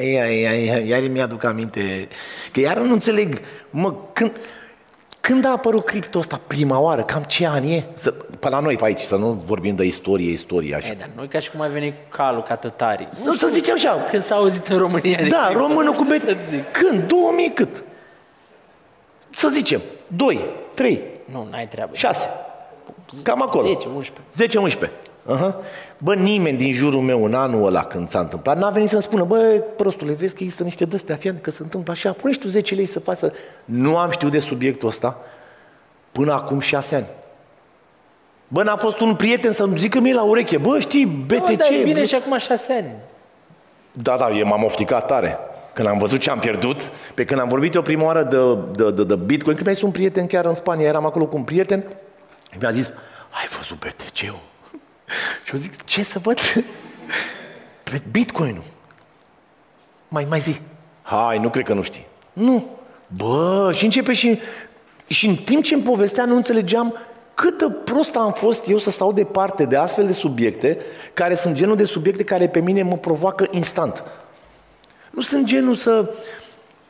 [0.03, 2.09] Ia, ia, ia, iar îmi aduc aminte
[2.53, 3.41] că iar nu înțeleg,
[3.71, 4.41] mă, când,
[5.21, 7.85] când a apărut cripto ăsta prima oară, cam ce an e?
[7.95, 10.91] Să, pe la noi pe aici, să nu vorbim de istorie, istorie, așa.
[10.91, 13.09] E, dar noi ca și cum ai venit cu calul, ca tătarii.
[13.25, 16.23] Nu, să zicem așa, Când s-a auzit în România de da, cripto, românul cu să
[16.25, 16.39] bet...
[16.49, 16.71] zic.
[16.71, 17.03] Când?
[17.03, 17.85] 2000 cât?
[19.31, 20.47] Să zicem, 2,
[20.77, 21.01] 3,
[21.33, 21.95] Nu, n-ai treabă.
[21.95, 22.29] 6,
[23.23, 23.67] cam acolo.
[23.67, 24.87] 10, 11.
[24.87, 24.91] 10-11.
[25.35, 25.55] Uh-huh.
[25.99, 29.25] Bă, nimeni din jurul meu în anul ăla când s-a întâmplat n-a venit să-mi spună,
[29.25, 32.39] bă, prostule, vezi că există niște dăstea, fii atent că se întâmplă așa, pune și
[32.39, 33.33] tu 10 lei să faci să...
[33.65, 35.19] Nu am știut de subiectul ăsta
[36.13, 37.07] până acum 6 ani.
[38.49, 41.45] Bă, n-a fost un prieten să-mi zică mie la ureche, bă, știi, BTC...
[41.45, 42.91] Bă, dar e bine bă- și acum șase ani.
[43.93, 45.39] da, da, eu m-am ofticat tare.
[45.77, 48.39] Când am văzut ce am pierdut, pe când am vorbit eu prima oară de,
[48.85, 51.37] de, de, de Bitcoin, când mi-a zis un prieten chiar în Spania, eram acolo cu
[51.37, 51.85] un prieten,
[52.61, 52.87] mi-a zis,
[53.31, 54.39] ai văzut BTC-ul?
[55.45, 56.39] Și eu zic, ce să văd?
[57.91, 58.63] Pe Bitcoin-ul.
[60.09, 60.61] Mai, mai zi.
[61.03, 62.07] Hai, nu cred că nu știi.
[62.33, 62.67] Nu.
[63.17, 64.39] Bă, și începe și...
[65.07, 66.95] Și în timp ce îmi povestea, nu înțelegeam
[67.35, 70.79] cât de prost am fost eu să stau departe de astfel de subiecte,
[71.15, 74.05] care sunt genul de subiecte care pe mine mă provoacă instant.
[75.17, 76.15] Nu sunt genul să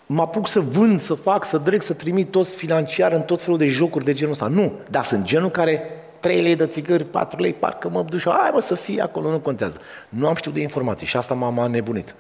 [0.06, 3.58] mă apuc să vând, să fac, să dreg, să trimit toți financiar în tot felul
[3.58, 4.46] de jocuri de genul ăsta.
[4.46, 5.82] Nu, dar sunt genul care
[6.20, 9.30] 3 lei de țigări, 4 lei, parcă mă duc și hai mă să fie acolo,
[9.30, 9.80] nu contează.
[10.08, 12.14] Nu am știut de informații și asta m-a, m-a nebunit.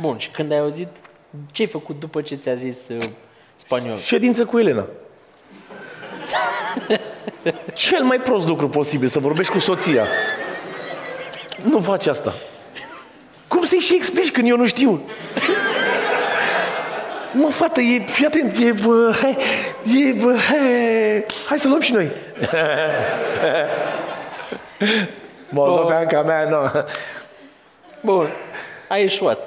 [0.00, 0.88] Bun, și când ai auzit,
[1.52, 3.08] ce ai făcut după ce ți-a zis uh,
[3.56, 3.96] spaniol?
[3.96, 4.86] Ședință cu Elena.
[7.72, 10.06] Cel mai prost lucru posibil, să vorbești cu soția.
[11.62, 12.34] Nu faci asta.
[13.52, 15.00] Cum să-i și explici când eu nu știu?
[17.32, 19.36] Mă, fată, e, fii atent, e, bă, hai,
[19.84, 22.08] e, bă, hai, hai să luăm și noi.
[25.48, 26.56] Moldoveanca mea, nu.
[28.00, 28.26] Bun,
[28.88, 29.38] ai ieșuat.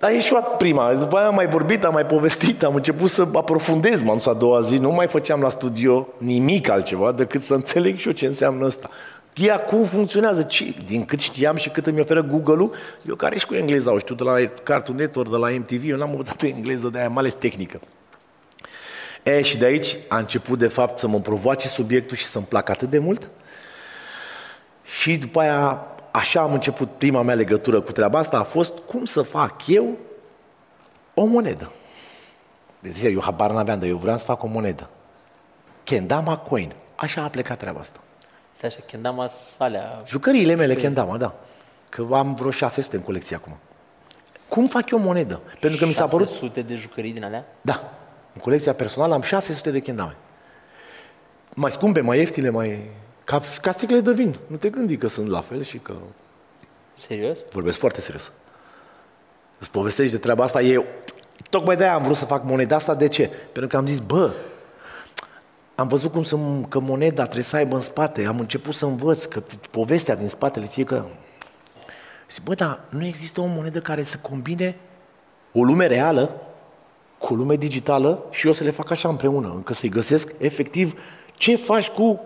[0.00, 4.02] A ieșuat prima, după aia am mai vorbit, am mai povestit, am început să aprofundez,
[4.02, 7.98] m-am dus a doua zi, nu mai făceam la studio nimic altceva decât să înțeleg
[7.98, 8.90] și eu ce înseamnă asta.
[9.34, 10.42] Ea cum funcționează?
[10.42, 10.74] Ce?
[10.86, 12.74] Din cât știam și cât îmi oferă Google-ul,
[13.06, 15.96] eu care și cu engleza au știut de la Cartoon Network, de la MTV, eu
[15.96, 17.80] n-am învățat o engleză de aia, mai ales tehnică.
[19.22, 22.72] E, și de aici a început, de fapt, să mă provoace subiectul și să-mi placă
[22.72, 23.28] atât de mult.
[24.84, 29.04] Și după aia, așa am început prima mea legătură cu treaba asta, a fost cum
[29.04, 29.98] să fac eu
[31.14, 31.72] o monedă.
[32.78, 34.90] Deci, eu habar n-aveam, dar eu vreau să fac o monedă.
[35.84, 36.72] Kendama Coin.
[36.94, 38.00] Așa a plecat treaba asta.
[38.62, 40.02] Stai așa, Kendamas alea...
[40.06, 41.34] Jucăriile mele Kendama, da.
[41.88, 43.56] Că am vreo 600 în colecție acum.
[44.48, 45.40] Cum fac eu o monedă?
[45.60, 46.26] Pentru că mi s-a părut...
[46.26, 47.44] 600 de jucării din alea?
[47.60, 47.92] Da.
[48.34, 50.16] În colecția personală am 600 de kendame.
[51.54, 52.90] Mai scumpe, mai ieftine, mai...
[53.24, 54.36] Ca, ca sticlele de vin.
[54.46, 55.94] Nu te gândi că sunt la fel și că...
[56.92, 57.38] Serios?
[57.52, 58.32] Vorbesc foarte serios.
[59.58, 60.62] Îți povestești de treaba asta.
[60.62, 60.86] E...
[61.50, 62.94] Tocmai de-aia am vrut să fac moneda asta.
[62.94, 63.26] De ce?
[63.26, 64.32] Pentru că am zis, bă,
[65.82, 66.36] am văzut cum să,
[66.68, 68.24] că moneda trebuie să aibă în spate.
[68.24, 71.04] Am început să învăț că povestea din spatele fiecare...
[72.30, 74.76] Zic, bă, dar nu există o monedă care să combine
[75.52, 76.30] o lume reală
[77.18, 81.00] cu o lume digitală și eu să le fac așa împreună, încă să-i găsesc efectiv
[81.34, 82.20] ce faci cu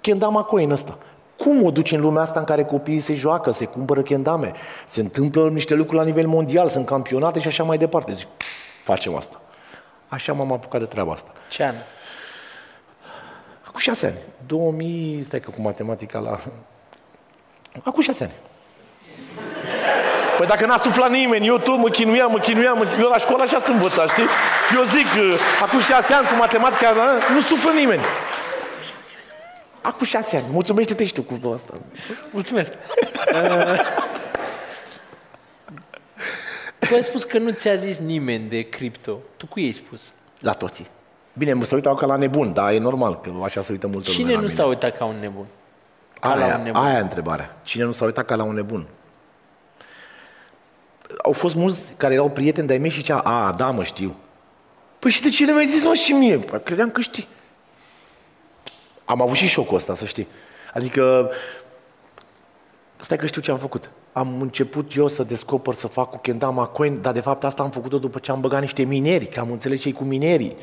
[0.00, 0.98] kendama coin ăsta.
[1.36, 4.52] Cum o duci în lumea asta în care copiii se joacă, se cumpără kendame,
[4.86, 8.12] se întâmplă niște lucruri la nivel mondial, sunt campionate și așa mai departe.
[8.12, 8.26] Zic,
[8.84, 9.40] facem asta.
[10.08, 11.30] Așa m-am apucat de treaba asta.
[11.50, 11.74] Ce an?
[13.72, 14.16] Acum șase ani.
[14.46, 16.38] 2000, stai că cu matematica la...
[17.82, 18.32] Acum șase ani.
[20.36, 23.58] Păi dacă n-a suflat nimeni, eu tot mă chinuiam, mă chinuiam, eu la școală așa
[23.58, 24.24] sunt învățat, știi?
[24.74, 28.02] Eu zic, uh, acum șase ani cu matematica, uh, nu suflă nimeni.
[29.80, 30.46] Acum șase ani.
[30.50, 31.74] Mulțumește-te și tu cu asta.
[32.30, 32.72] Mulțumesc.
[36.88, 39.18] tu ai spus că nu ți-a zis nimeni de cripto.
[39.36, 40.12] Tu cu ei ai spus?
[40.38, 40.86] La toții.
[41.32, 44.04] Bine, mă să uitau ca la nebun, dar e normal că așa se uită multă
[44.10, 44.54] lume Cine la nu mine.
[44.54, 45.46] s-a uitat ca un nebun?
[46.20, 46.82] Ca la Aia, un nebun.
[46.82, 47.56] aia e întrebarea.
[47.62, 48.86] Cine nu s-a uitat ca la un nebun?
[51.22, 54.16] Au fost mulți care erau prieteni de-ai mei și zicea, a, da, mă știu.
[54.98, 56.36] Păi și de ce nu mi-ai zis mă și mie?
[56.38, 57.28] Păi, credeam că știi.
[59.04, 60.28] Am avut și șocul ăsta, să știi.
[60.74, 61.30] Adică,
[62.96, 63.90] stai că știu ce am făcut.
[64.14, 67.70] Am început eu să descoper, să fac cu Kendama Coin, dar de fapt asta am
[67.70, 70.56] făcut-o după ce am băgat niște mineri, că am înțeles ce cu minerii.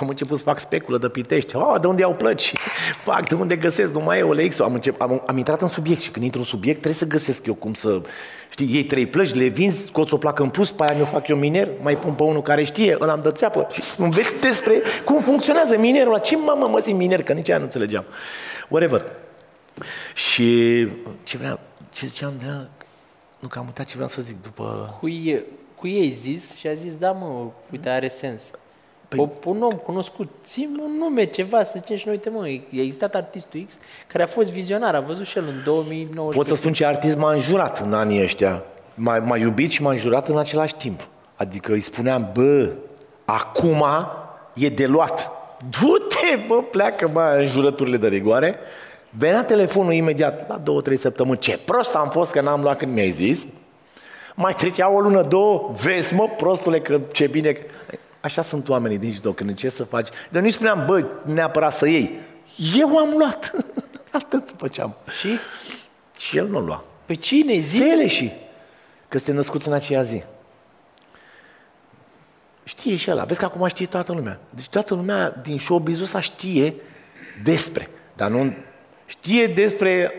[0.00, 1.56] Am început să fac speculă de pitești.
[1.56, 2.52] Oh, de unde iau plăci?
[3.04, 3.92] Fac, de unde găsesc?
[3.92, 4.58] Nu mai e OLX.
[4.58, 7.46] Am, încep, am, am intrat în subiect și când intru în subiect trebuie să găsesc
[7.46, 8.00] eu cum să...
[8.48, 11.28] Știi, iei trei plăci, le vinzi, scoți o placă în plus, pe aia mi-o fac
[11.28, 13.66] eu miner, mai pun pe unul care știe, ăla îmi dă țeapă.
[13.70, 16.18] Și înveți despre cum funcționează minerul ăla.
[16.18, 18.04] Ce mamă mă zic miner, că nici aia nu înțelegeam.
[18.68, 19.04] Whatever.
[20.14, 20.88] Și
[21.22, 21.60] ce vreau,
[21.92, 22.46] ce ziceam de
[23.38, 24.96] nu că am uitat ce vreau să zic după...
[25.00, 25.42] Cui,
[25.76, 28.50] cui ei zis și a zis, da mă, uite, are sens.
[28.50, 29.18] Păi- Păi...
[29.44, 32.42] O, un om cunoscut, țin un nume, ceva, să zicem și noi, uite mă,
[32.80, 36.36] a existat artistul X care a fost vizionar, a văzut și el în 2019.
[36.38, 38.62] Pot să spun ce artist m-a înjurat în anii ăștia.
[38.94, 41.08] M-a, m-a iubit și m-a înjurat în același timp.
[41.36, 42.72] Adică îi spuneam, bă,
[43.24, 43.84] acum
[44.54, 45.30] e de luat.
[45.70, 48.58] Du-te, bă, pleacă, bă, în jurăturile de rigoare.
[49.18, 51.38] Venea telefonul imediat, la două, trei săptămâni.
[51.38, 53.46] Ce prost am fost că n-am luat când mi-ai zis.
[54.34, 57.52] Mai trecea o lună, două, vezi, mă, prostule, că ce bine...
[57.52, 57.66] că-
[58.20, 60.08] Așa sunt oamenii din jidou, când încerci să faci...
[60.30, 62.18] Dar nu-i spuneam, bă, neapărat să iei.
[62.78, 63.52] Eu am luat.
[64.10, 64.94] Atât făceam.
[65.20, 65.28] Și?
[66.18, 66.84] Și el nu lua.
[67.04, 67.52] Pe cine?
[67.54, 67.74] Zi?
[67.76, 68.32] Zile și
[69.08, 70.22] că suntem născuți în aceea zi.
[72.64, 73.24] Știe și ăla.
[73.24, 74.38] Vezi că acum știe toată lumea.
[74.50, 76.74] Deci toată lumea din showbiz ăsta știe
[77.42, 77.88] despre.
[78.14, 78.54] Dar nu
[79.06, 80.12] știe despre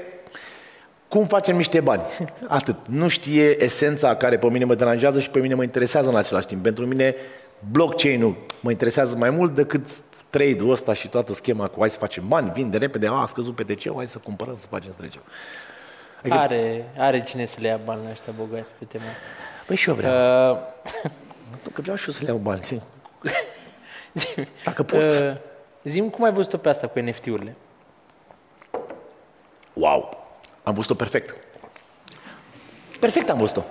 [1.07, 2.01] cum facem niște bani.
[2.47, 2.75] Atât.
[2.87, 6.45] Nu știe esența care pe mine mă deranjează și pe mine mă interesează în același
[6.47, 6.63] timp.
[6.63, 7.15] Pentru mine
[7.71, 9.85] blockchain-ul mă interesează mai mult decât
[10.29, 13.55] trade-ul ăsta și toată schema cu hai să facem bani, vinde repede, a, a scăzut
[13.55, 15.21] pe DC, hai să cumpărăm, să facem, să trecem.
[16.19, 19.21] Adică, Are, are cine să le ia bani la ăștia bogați pe tema asta.
[19.65, 20.51] păi și eu vreau.
[20.51, 21.11] Uh,
[21.73, 22.61] Că vreau și eu să le iau bani.
[22.61, 22.81] ce?
[24.19, 25.09] zi- Dacă pot.
[25.09, 25.33] uh,
[25.83, 27.55] zi cum ai văzut-o pe asta cu NFT-urile?
[29.77, 30.25] Wow!
[30.63, 31.35] Am văzut-o perfect.
[32.99, 33.63] Perfect am văzut-o.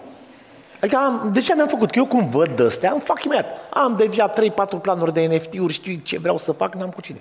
[0.81, 1.91] Adică am, de ce mi-am făcut?
[1.91, 3.47] Că eu cum văd de astea, îmi fac imediat.
[3.71, 4.35] Am deja 3-4
[4.83, 7.21] planuri de NFT-uri, știu ce vreau să fac, n-am cu cine.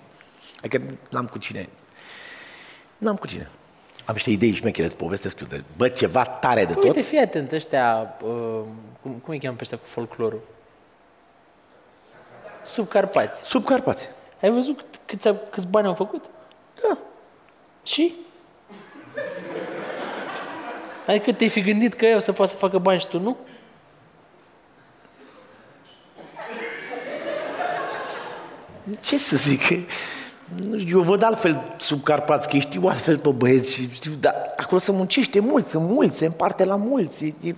[0.64, 1.70] Adică n-am cu cine.
[2.98, 3.50] N-am cu cine.
[4.06, 6.84] Am niște idei șmechere, îți povestesc eu de, bă, ceva tare de tot.
[6.84, 8.62] Uite, fii atent, ăștia, uh,
[9.02, 10.42] cum, cum îi cheamă pe ăștia cu folclorul?
[12.66, 13.46] Subcarpați.
[13.46, 14.10] Sub Carpați.
[14.42, 16.26] Ai văzut cât- câți, câți bani au făcut?
[16.82, 16.98] Da.
[17.84, 18.16] Și?
[21.07, 23.38] Adică te-ai fi gândit că eu să poată să facă bani și tu nu?
[29.01, 29.61] Ce să zic?
[30.70, 34.11] nu știu, eu văd altfel sub Carpați, că îi știu altfel pe băieți și știu,
[34.20, 37.26] dar acolo se muncește mulți, sunt mulți, se împarte la mulți.
[37.26, 37.55] E, e,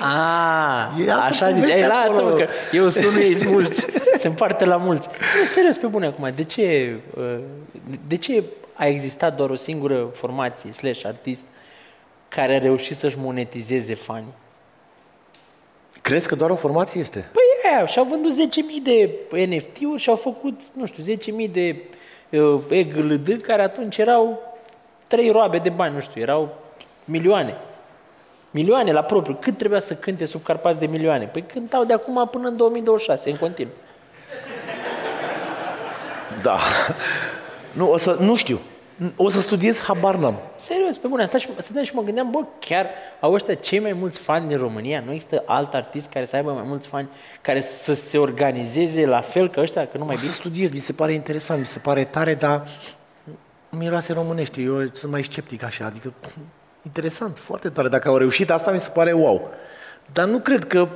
[0.00, 1.58] Ah, E altă așa zice.
[1.60, 2.34] poveste Ei, lasă-mă acolo.
[2.34, 3.86] că eu sun ei mulți.
[4.16, 5.08] Se împarte la mulți.
[5.40, 6.30] Nu, serios, pe bune acum.
[6.34, 7.38] De ce, uh,
[8.06, 8.42] de ce
[8.74, 11.42] a existat doar o singură formație, slash artist,
[12.28, 14.34] care a reușit să-și monetizeze fanii?
[16.02, 17.18] Crezi că doar o formație este?
[17.32, 21.14] Păi aia, și-au vândut 10.000 de NFT-uri și au făcut, nu știu,
[21.46, 21.76] 10.000 de
[22.30, 24.40] uh, EGLD, care atunci erau
[25.06, 26.54] trei roabe de bani, nu știu, erau
[27.04, 27.56] milioane.
[28.50, 29.36] Milioane la propriu.
[29.40, 31.24] Cât trebuia să cânte sub Carpați de milioane?
[31.24, 33.72] Păi cântau de acum până în 2026, în continuu.
[36.42, 36.58] Da.
[37.72, 38.58] Nu, o să, nu știu.
[39.16, 40.36] O să studiez, habar n-am.
[40.56, 42.86] Serios, pe bune, stăteam și, stăteam și mă gândeam, bă, chiar
[43.20, 45.02] au ăștia cei mai mulți fani din România?
[45.06, 47.08] Nu există alt artist care să aibă mai mulți fani,
[47.40, 50.34] care să se organizeze la fel ca ăștia, că nu mai O să bine?
[50.36, 52.62] studiez, mi se pare interesant, mi se pare tare, dar
[53.68, 54.60] miroase românește.
[54.60, 56.12] Eu sunt mai sceptic așa, adică
[56.86, 57.88] interesant, foarte tare.
[57.88, 59.50] Dacă au reușit asta, mi se pare wow.
[60.12, 60.88] Dar nu cred că...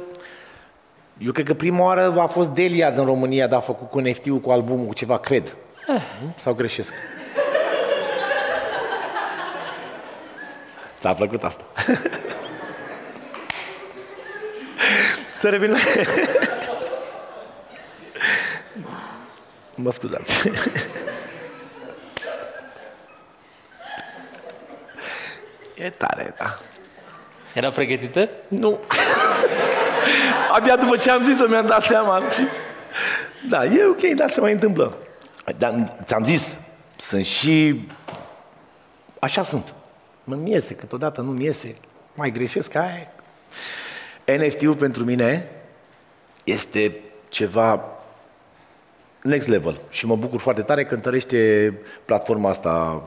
[1.18, 4.38] Eu cred că prima oară a fost Delia din România, dar a făcut cu NFT-ul,
[4.38, 5.56] cu albumul, cu ceva, cred.
[5.86, 6.02] Nu?
[6.38, 6.92] Sau greșesc?
[11.00, 11.64] Ți-a plăcut asta?
[15.38, 15.78] Să revin la...
[19.74, 20.48] Mă scuzați.
[25.74, 26.58] E tare, da.
[27.52, 28.28] Era pregătită?
[28.48, 28.80] Nu.
[30.56, 32.22] Abia după ce am zis-o mi-am dat seama.
[33.48, 34.96] Da, e ok, dar se mai întâmplă.
[35.58, 36.56] Dar ți-am zis,
[36.96, 37.86] sunt și...
[39.18, 39.74] Așa sunt.
[40.24, 41.74] Nu-mi iese, câteodată nu-mi iese.
[42.14, 43.10] Mai greșesc, aia
[44.24, 44.36] e.
[44.36, 45.50] NFT-ul pentru mine
[46.44, 47.84] este ceva
[49.22, 51.72] next level și mă bucur foarte tare că întărește
[52.04, 53.02] platforma asta.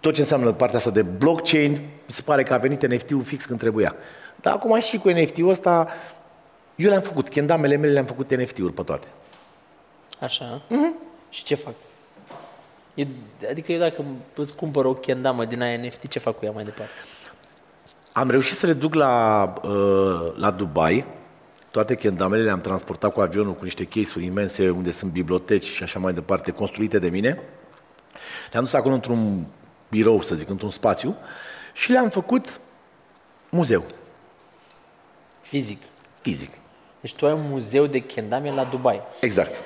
[0.00, 3.44] Tot ce înseamnă partea asta de blockchain, mi se pare că a venit NFT-ul fix
[3.44, 3.94] când trebuia.
[4.36, 5.88] Dar acum și cu NFT-ul ăsta,
[6.76, 9.06] eu le-am făcut, kendamele mele le-am făcut NFT-uri pe toate.
[10.20, 10.62] Așa.
[11.30, 11.74] Și ce fac?
[12.94, 13.06] E,
[13.50, 14.04] adică eu dacă
[14.34, 16.92] îți cumpăr o kendamă din aia NFT, ce fac cu ea mai departe?
[18.12, 21.06] Am reușit să le duc la, uh, la Dubai.
[21.70, 25.98] Toate kendamele le-am transportat cu avionul cu niște case-uri imense unde sunt biblioteci și așa
[25.98, 27.42] mai departe, construite de mine.
[28.52, 29.46] Le-am dus acolo într-un
[29.90, 31.16] birou, să zic, într-un spațiu
[31.72, 32.60] și le-am făcut
[33.50, 33.84] muzeu,
[35.40, 35.82] Fizic.
[36.20, 36.50] fizic.
[37.00, 39.02] Deci tu ai un muzeu de kendame la Dubai.
[39.20, 39.62] Exact.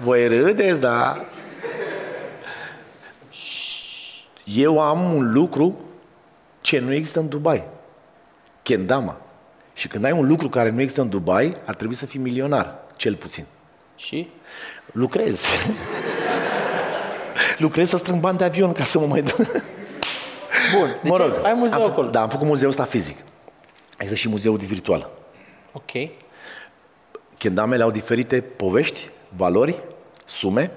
[0.00, 1.24] Voi râdeți, da?
[4.44, 5.80] Eu am un lucru
[6.60, 7.68] ce nu există în Dubai.
[8.62, 9.16] Kendama.
[9.72, 12.74] Și când ai un lucru care nu există în Dubai, ar trebui să fii milionar,
[12.96, 13.44] cel puțin.
[13.96, 14.28] Și?
[14.92, 15.44] Lucrez.
[17.58, 19.36] Lucrez să strâng bani de avion ca să mă mai duc.
[20.78, 20.98] Bun.
[21.02, 21.94] Deci mă rog, ai muzeu am acolo.
[21.94, 23.16] făcut, da, am făcut muzeul ăsta fizic.
[23.92, 25.10] Există și muzeul virtual.
[25.72, 25.90] Ok.
[27.38, 29.82] Kendamele au diferite povești, valori,
[30.24, 30.70] sume,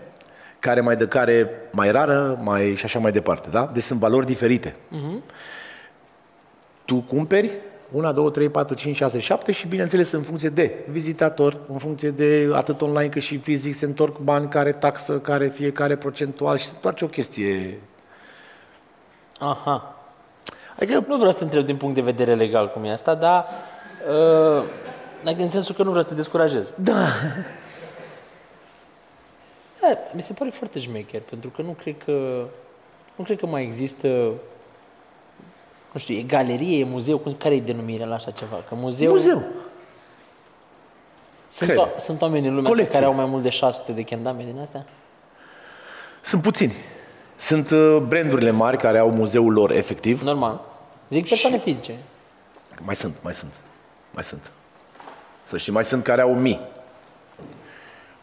[0.60, 3.70] care mai de care mai rară, mai și așa mai departe, da?
[3.74, 4.76] Deci sunt valori diferite.
[6.86, 7.52] Tu cumperi
[7.94, 12.10] una, două, trei, patru, cinci, șase, șapte și bineînțeles în funcție de vizitator, în funcție
[12.10, 16.66] de atât online cât și fizic, se întorc bani, care taxă, care fiecare procentual și
[16.66, 17.80] se întoarce o chestie.
[19.40, 19.96] Aha.
[20.80, 23.46] Adică Nu vreau să te întreb din punct de vedere legal cum e asta, dar
[24.10, 24.64] uh,
[25.24, 26.74] dacă în sensul că nu vreau să te descurajez.
[26.78, 27.08] Da.
[29.88, 32.46] Da, mi se pare foarte șmecher, pentru că nu cred că
[33.16, 34.34] nu cred că mai există
[35.94, 38.56] nu știu, e galerie, e muzeu, cum- care e denumirea la așa ceva?
[38.68, 39.12] Că muzeu...
[39.12, 39.44] Muzeu.
[41.48, 41.82] Sunt, cred.
[41.82, 42.94] o, sunt oameni în lumea asta Colecție.
[43.00, 44.86] care au mai mult de 600 de kendame din astea?
[46.22, 46.74] Sunt puțini.
[47.36, 50.22] Sunt uh, brandurile mari care au muzeul lor efectiv.
[50.22, 50.62] Normal.
[51.10, 51.98] Zic persoane fizice.
[52.82, 53.52] Mai sunt, mai sunt,
[54.12, 54.52] mai sunt.
[55.44, 56.60] Să știi, mai sunt care au mii.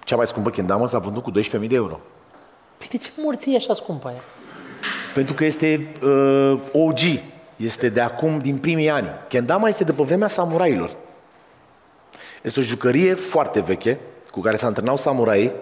[0.04, 2.00] Cea mai scumpă kendamă s-a vândut cu 12.000 de euro.
[2.78, 4.20] Păi de ce morții e așa scumpă aia?
[5.14, 6.98] Pentru că este uh, OG,
[7.56, 9.08] este de acum, din primii ani.
[9.28, 10.96] Kendama este de pe vremea samurailor.
[12.42, 13.98] Este o jucărie foarte veche,
[14.30, 15.52] cu care se antrenau samuraii,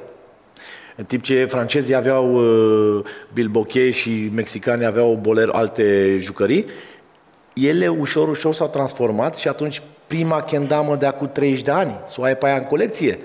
[0.96, 6.66] în timp ce francezii aveau uh, bilboche și mexicanii aveau boler alte jucării,
[7.52, 12.20] ele ușor, ușor s-au transformat și atunci prima kendamă de acum 30 de ani, să
[12.20, 13.18] o ai pe aia în colecție,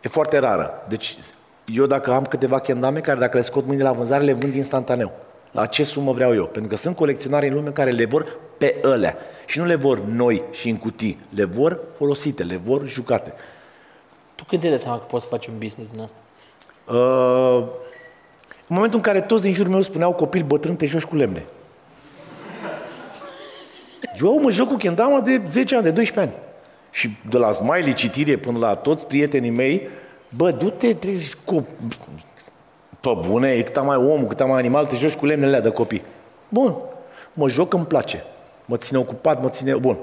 [0.00, 0.84] e foarte rară.
[0.88, 1.18] Deci
[1.64, 5.12] eu dacă am câteva kendame care dacă le scot mâine la vânzare, le vând instantaneu.
[5.50, 6.44] La ce sumă vreau eu?
[6.44, 9.16] Pentru că sunt colecționari în lume care le vor pe ălea.
[9.46, 11.18] Și nu le vor noi și în cutii.
[11.34, 13.32] Le vor folosite, le vor jucate.
[14.34, 16.16] Tu când ți-ai dat seama că poți să faci un business din asta?
[16.94, 17.66] Uh,
[18.46, 21.44] în momentul în care toți din jurul meu spuneau copil bătrân, te joci cu lemne.
[24.20, 26.44] Eu mă joc cu kendama de 10 ani, de 12 ani.
[26.90, 29.88] Și de la smiley citire până la toți prietenii mei,
[30.36, 31.08] bă, du-te te,
[31.44, 31.66] cu...
[33.00, 36.02] Pe bune, e cât mai om, cât mai animal, te joci cu lemnele de copii.
[36.48, 36.74] Bun,
[37.32, 38.24] mă joc, îmi place.
[38.64, 39.74] Mă ține ocupat, mă ține...
[39.74, 39.98] Bun.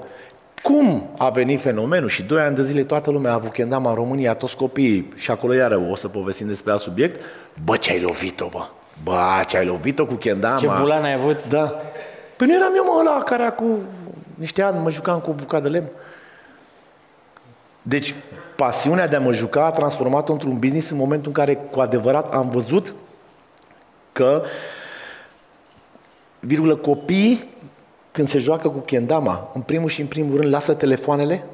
[0.62, 3.94] Cum a venit fenomenul și doi ani de zile toată lumea a avut kendama în
[3.94, 7.20] România, toți copiii, și acolo iară o să povestim despre alt subiect,
[7.64, 8.66] bă, ce-ai lovit-o, bă!
[9.02, 10.56] Bă, ce-ai lovit-o cu kendama!
[10.56, 11.48] Ce bulan ai avut?
[11.48, 11.80] Da.
[12.36, 13.78] Păi nu eram eu, mă, ăla care cu
[14.34, 15.88] niște ani mă jucam cu o bucată de lemn.
[17.82, 18.14] Deci,
[18.56, 22.32] pasiunea de a mă juca a transformat-o într-un business în momentul în care cu adevărat
[22.32, 22.94] am văzut
[24.12, 24.42] că,
[26.40, 27.44] virgulă, copiii,
[28.10, 31.44] când se joacă cu kendama, în primul și în primul rând lasă telefoanele,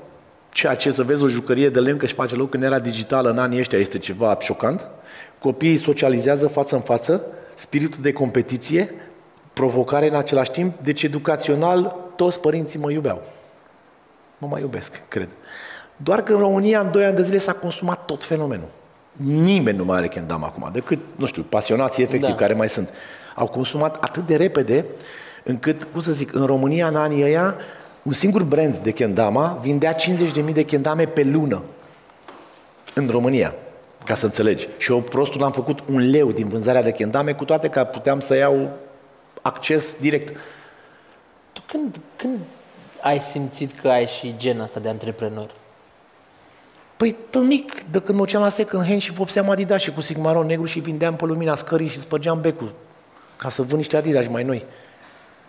[0.51, 3.31] ceea ce să vezi o jucărie de lemn că își face loc în era digitală
[3.31, 4.87] în anii ăștia este ceva șocant.
[5.39, 8.95] Copiii socializează față în față, spiritul de competiție,
[9.53, 13.23] provocare în același timp, deci educațional toți părinții mă iubeau.
[14.39, 15.29] Mă mai iubesc, cred.
[15.97, 18.69] Doar că în România, în 2 ani de zile, s-a consumat tot fenomenul.
[19.17, 22.35] Nimeni nu mai are kendama acum, decât, nu știu, pasionații efectiv Da.
[22.35, 22.91] care mai sunt.
[23.35, 24.85] Au consumat atât de repede,
[25.43, 27.57] încât, cum să zic, în România, în anii ăia,
[28.03, 31.63] un singur brand de kendama vindea 50.000 de kendame pe lună.
[32.95, 33.55] În România,
[34.05, 34.69] ca să înțelegi.
[34.79, 38.21] Și eu prostul am făcut un leu din vânzarea de kendame, cu toate că puteam
[38.21, 38.71] să iau
[39.43, 40.37] acces direct.
[41.53, 42.39] Tu când, când
[43.01, 45.51] ai simțit că ai și genul ăsta de antreprenor?
[47.05, 50.01] Păi, tot mic, de când mă duceam la second hand și vopseam Adidas și cu
[50.01, 52.73] sigmaron negru și vindeam pe lumina scării și spărgeam becul
[53.37, 54.65] ca să vând niște Adidas mai noi.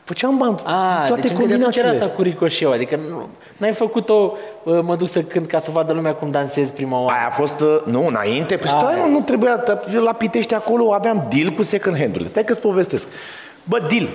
[0.04, 1.88] Făceam bani, A, toate deci încă de atunci combinațiile.
[1.88, 3.28] era asta cu ricoșeu, adică nu,
[3.58, 4.34] n-ai făcut-o,
[4.64, 7.16] uh, mă duc să cânt ca să vadă lumea cum dansez prima oară.
[7.18, 10.54] Aia a fost, uh, nu, înainte, păi stai, mă, nu trebuia, dar eu la Pitești
[10.54, 12.30] acolo aveam deal cu second hand-urile.
[12.30, 13.08] Stai că-ți povestesc.
[13.64, 14.10] Bă, deal,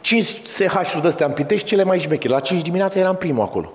[0.00, 2.32] 5 SH-uri de-astea în Pitești, cele mai șmecheri.
[2.32, 3.72] La 5 dimineața eram primul acolo.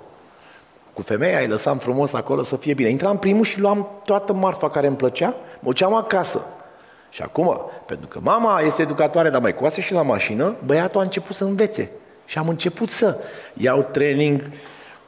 [1.00, 2.90] Cu femeia îi lăsam frumos acolo să fie bine.
[2.90, 5.28] Intram primul și luam toată marfa care îmi plăcea,
[5.60, 6.46] mă duceam acasă.
[7.10, 11.04] Și acum, pentru că mama este educatoare, dar mai coase și la mașină, băiatul a
[11.04, 11.92] început să învețe.
[12.26, 13.18] Și am început să
[13.54, 14.42] iau training,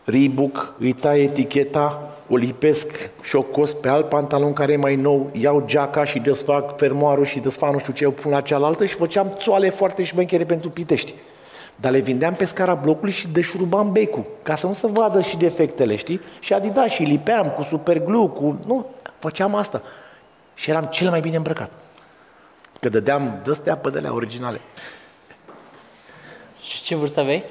[0.04, 4.96] Reebok, îi tai eticheta, o lipesc și o cos pe alt pantalon care e mai
[4.96, 8.86] nou, iau geaca și desfac fermoarul și desfac nu știu ce, o pun la cealaltă
[8.86, 11.14] și făceam țoale foarte șmenchere pentru Pitești.
[11.82, 15.38] Dar le vindeam pe scara blocului și deșurubam becul, ca să nu se vadă și
[15.38, 16.22] defectele, știi?
[16.40, 18.60] Și Adidas și lipeam cu superglue, cu...
[18.66, 18.86] Nu,
[19.20, 19.82] făceam asta.
[20.54, 21.72] Și eram cel mai bine îmbrăcat.
[22.80, 24.62] Că dădeam de-astea pădălea originale.
[26.62, 27.44] Și ce vârstă aveai?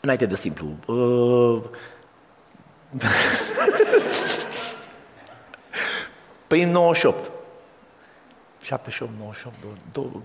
[0.00, 0.66] Înainte de simplu.
[0.86, 1.62] Uh...
[6.46, 7.30] Prin 98.
[8.60, 9.56] 78, 98,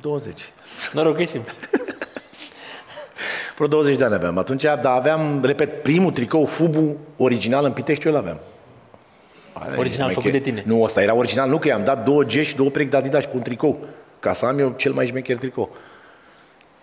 [0.01, 0.51] 20.
[0.93, 1.53] Noroc că e simplu.
[3.57, 8.07] Vreo 20 de ani aveam atunci, dar aveam, repet, primul tricou Fubu original în Pitești,
[8.07, 8.37] eu l-aveam.
[9.53, 10.63] Aia e Original mai făcut che- de tine.
[10.65, 13.21] Nu, ăsta era original, nu că i-am dat două G și două perechi de Adidas
[13.21, 13.79] și cu un tricou.
[14.19, 15.75] Ca să am eu cel mai șmecher tricou.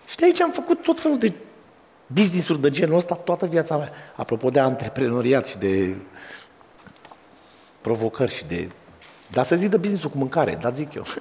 [0.07, 1.33] Și de aici am făcut tot felul de
[2.07, 3.91] business-uri de genul ăsta toată viața mea.
[4.15, 5.95] Apropo de antreprenoriat și de
[7.81, 8.67] provocări și de...
[9.31, 11.03] Dar să zic de business-ul cu mâncare, dar zic eu.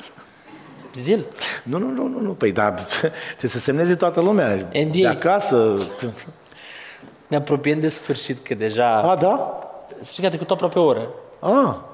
[0.95, 1.25] Zil.
[1.63, 2.33] Nu, nu, nu, nu, nu.
[2.33, 2.73] Păi, dar
[3.37, 4.55] trebuie să semneze toată lumea.
[4.55, 4.91] NDA.
[4.91, 5.75] De acasă.
[7.27, 9.01] Ne apropiem de sfârșit, că deja...
[9.01, 9.59] A, da?
[10.01, 11.09] Să știi că a trecut aproape o oră.
[11.41, 11.85] A.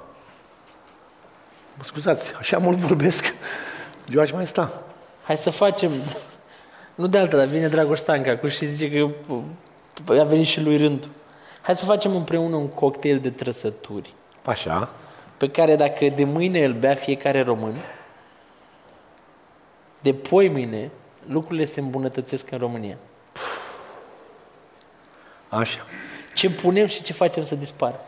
[1.76, 3.34] Mă scuzați, așa mult vorbesc.
[4.12, 4.82] Eu aș mai sta.
[5.22, 5.90] Hai să facem...
[6.94, 9.08] Nu de alta, dar vine Dragoș Stanca acum și zice că
[10.04, 11.08] pă, a venit și lui rândul.
[11.62, 14.90] Hai să facem împreună un cocktail de trăsături Așa.
[15.36, 17.74] pe care dacă de mâine îl bea fiecare român,
[20.00, 20.90] de poi mâine
[21.26, 22.96] lucrurile se îmbunătățesc în România.
[25.48, 25.86] Așa.
[26.34, 28.00] Ce punem și ce facem să dispară?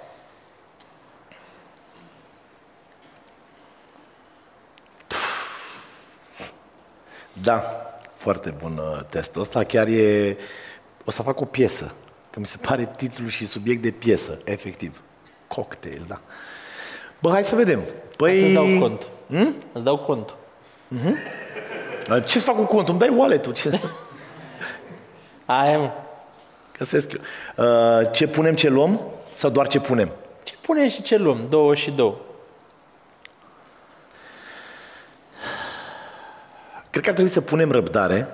[7.42, 7.62] Da,
[8.14, 9.64] foarte bun uh, testul ăsta.
[9.64, 10.36] Chiar e...
[11.04, 11.94] O să fac o piesă.
[12.30, 15.02] Că mi se pare titlul și subiect de piesă, efectiv.
[15.46, 16.20] Cocktail, da.
[17.18, 17.82] Bă, hai să vedem.
[18.16, 18.30] Păi...
[18.30, 19.06] Hai să-ți dau cont.
[19.28, 19.54] Hmm?
[19.72, 20.34] Îți dau cont.
[20.88, 21.12] Uh,
[22.24, 22.94] Ce să fac cu contul?
[22.94, 23.52] Îmi dai wallet-ul?
[23.52, 23.80] Ce...
[25.44, 25.90] Aia, mă.
[26.78, 27.20] Găsesc eu.
[27.66, 29.00] Uh, Ce punem, ce luăm?
[29.34, 30.12] Sau doar ce punem?
[30.42, 31.46] Ce punem și ce luăm?
[31.48, 32.16] Două și două.
[36.90, 38.28] Cred că ar trebui să punem răbdare.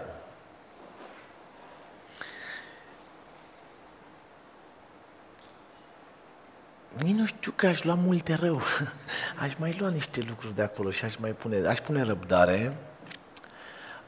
[7.03, 7.53] Nici nu știu.
[7.57, 8.63] că aș lua multe rău.
[9.43, 12.77] Aș mai lua niște lucruri de acolo și aș mai pune, aș pune răbdare,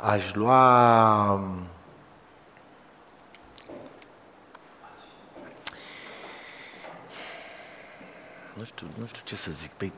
[0.02, 1.34] aș lua...
[8.54, 9.70] Nu știu, nu știu ce să zic.
[9.70, 9.92] Păi,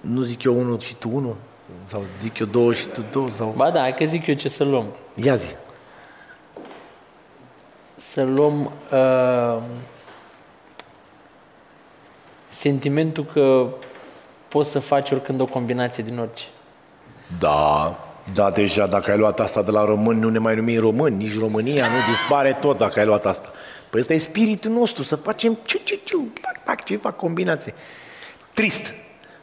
[0.00, 1.36] nu zic eu unul și tu unul?
[1.84, 3.28] Sau zic eu două și tu două?
[3.28, 3.54] Sau...
[3.56, 4.96] Ba da, hai că zic eu ce să luăm.
[5.14, 5.54] Ia zi.
[7.94, 9.62] Să luăm uh,
[12.48, 13.68] sentimentul că
[14.48, 16.44] poți să faci oricând o combinație din orice.
[17.38, 17.98] Da,
[18.34, 21.38] da, deja dacă ai luat asta de la români, nu ne mai numim români, nici
[21.38, 23.50] România, nu dispare tot dacă ai luat asta.
[23.90, 27.74] Păi ăsta e spiritul nostru, să facem ciu, ciu, ciu, pac, pac, ce fac combinație.
[28.54, 28.94] Trist,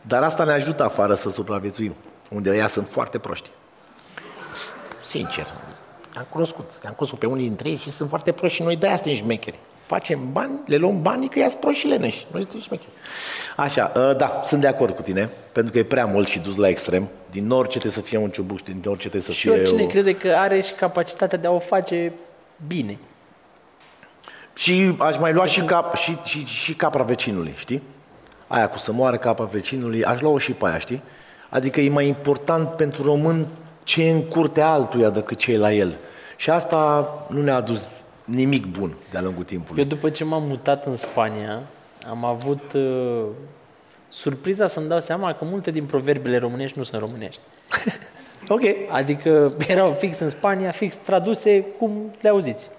[0.02, 1.96] dar asta ne ajută afară să supraviețuim,
[2.30, 3.50] unde ăia sunt foarte proști.
[5.08, 5.54] Sincer,
[6.18, 8.96] am cunoscut, am cunoscut pe unii dintre ei și sunt foarte proști și noi de-aia
[8.96, 9.60] suntem șmecheri.
[9.90, 12.28] Facem bani, le luăm banii că ia proști și leneși.
[12.32, 12.92] Noi suntem șmecheri.
[13.56, 16.56] Așa, ă, da, sunt de acord cu tine, pentru că e prea mult și dus
[16.56, 17.10] la extrem.
[17.32, 19.52] Din orice trebuie să fie un ciubuc, din orice trebuie să Și fie...
[19.52, 19.86] oricine o...
[19.86, 22.14] crede că are și capacitatea de a o face
[22.68, 22.98] bine.
[24.56, 27.84] Și aș mai lua și, cap, și, și, și capra vecinului, știi?
[28.48, 31.02] Aia cu să moară capra vecinului, aș lua-o și pe aia, știi?
[31.50, 33.48] Adică e mai important pentru român
[33.84, 35.98] ce e în curtea altuia decât ce e la el.
[36.36, 37.90] Și asta nu ne-a adus
[38.30, 39.82] nimic bun de-a lungul timpului.
[39.82, 41.62] Eu după ce m-am mutat în Spania,
[42.10, 43.26] am avut uh,
[44.10, 47.42] surpriza să-mi dau seama că multe din proverbele românești nu sunt românești.
[48.48, 48.62] Ok.
[48.90, 52.70] Adică erau fix în Spania, fix traduse cum le auziți.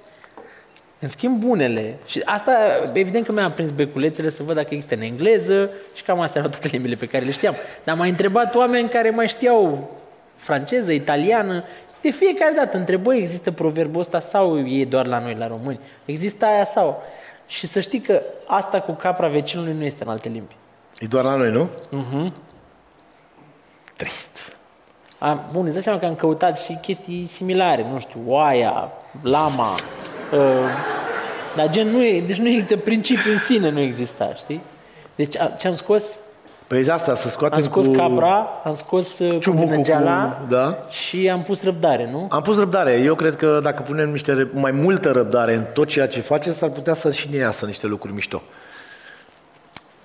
[0.98, 1.96] În schimb, bunele.
[2.06, 2.52] Și asta,
[2.92, 6.52] evident că mi-am prins beculețele să văd dacă există în engleză și cam astea erau
[6.52, 7.54] toate limbile pe care le știam.
[7.84, 9.90] Dar m-am întrebat oameni care mai știau
[10.36, 11.64] franceză, italiană.
[12.00, 15.80] De fiecare dată întreb, băi, există proverbul ăsta sau e doar la noi, la români?
[16.04, 17.02] Există aia sau?
[17.46, 20.56] Și să știi că asta cu capra vecinului nu este în alte limbi.
[20.98, 21.68] E doar la noi, nu?
[21.68, 22.32] Uh-huh.
[23.96, 24.56] Trist.
[25.18, 28.92] Am, bun, îți dai seama că am căutat și chestii similare, nu știu, oaia,
[29.22, 29.74] lama,
[30.32, 30.38] uh,
[31.56, 34.60] dar gen nu e, deci nu există principiul în sine, nu exista, știi?
[35.14, 36.18] Deci a, ce am scos?
[36.70, 37.92] Păi de asta, să scoatem Am scos cu...
[37.92, 40.78] capra, am scos uh, Ciubucul combinăgeala cu- da.
[40.88, 42.26] și am pus răbdare, nu?
[42.30, 42.92] Am pus răbdare.
[42.92, 46.50] Eu cred că dacă punem niște, ră- mai multă răbdare în tot ceea ce face,
[46.50, 48.42] s-ar putea să și ne iasă niște lucruri mișto.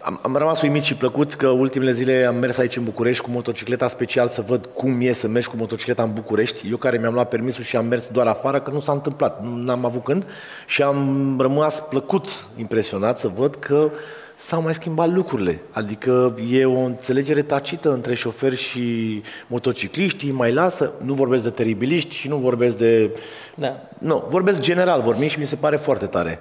[0.02, 3.30] Am, am rămas uimit și plăcut că ultimele zile am mers aici în București cu
[3.30, 6.70] motocicleta special să văd cum e să mergi cu motocicleta în București.
[6.70, 9.72] Eu care mi-am luat permisul și am mers doar afară, că nu s-a întâmplat, nu
[9.72, 10.26] am avut când.
[10.66, 13.90] Și am rămas plăcut impresionat să văd că
[14.36, 15.60] s-au mai schimbat lucrurile.
[15.72, 21.50] Adică e o înțelegere tacită între șoferi și motocicliști, îi mai lasă, nu vorbesc de
[21.50, 23.10] teribiliști și nu vorbesc de...
[23.56, 23.82] Da.
[23.98, 26.40] Nu, vorbesc general, vorbim și mi se pare foarte tare.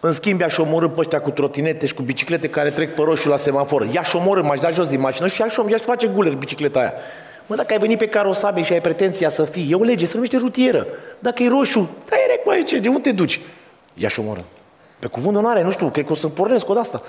[0.00, 3.28] În schimb, i-aș omorâ pe ăștia cu trotinete și cu biciclete care trec pe roșu
[3.28, 3.88] la semafor.
[3.92, 6.92] I-aș omorâ, m-aș da jos din mașină și i-aș, om- i-aș face guler bicicleta aia.
[7.46, 10.12] Mă, dacă ai venit pe carosabil și ai pretenția să fii, e o lege, se
[10.14, 10.86] numește rutieră.
[11.18, 13.40] Dacă e roșu, dai rec, mai ce, de unde te duci?
[13.94, 14.40] I-aș omorâ.
[14.98, 17.02] Pe cuvânt de onoare, nu știu, cred că o să pornesc o asta.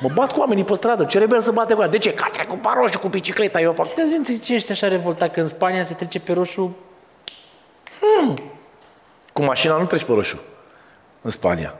[0.00, 1.88] Mă bat cu oamenii pe stradă, ce rebel să bate cu ea.
[1.88, 2.14] De ce?
[2.14, 3.86] Că a trecut pe roșu cu bicicleta, eu fac...
[4.22, 6.76] Ți ce ești așa revoltat că în Spania se trece pe roșu?
[9.32, 10.38] Cu mașina nu treci pe roșu.
[11.22, 11.74] În Spania.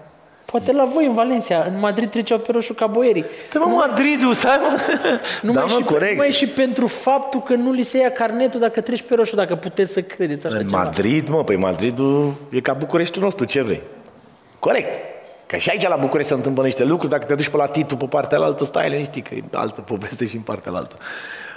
[0.45, 3.25] Poate la voi în Valencia, în Madrid treceau pe roșu ca boierii.
[3.49, 4.81] Stai mă, Madridul, stai mă.
[5.43, 6.13] Numai, da, mă, și, corect.
[6.13, 9.55] numai și pentru faptul că nu li se ia carnetul dacă treci pe roșu, dacă
[9.55, 10.83] puteți să credeți așa În ceva.
[10.83, 13.81] Madrid, mă, păi Madridul e ca Bucureștiul nostru, ce vrei?
[14.59, 15.14] Corect.
[15.55, 17.97] Că și aici la București se întâmplă niște lucruri, dacă te duci pe la Titu
[17.97, 20.97] pe partea altă, stai liniștit, că e altă poveste și în partea altă.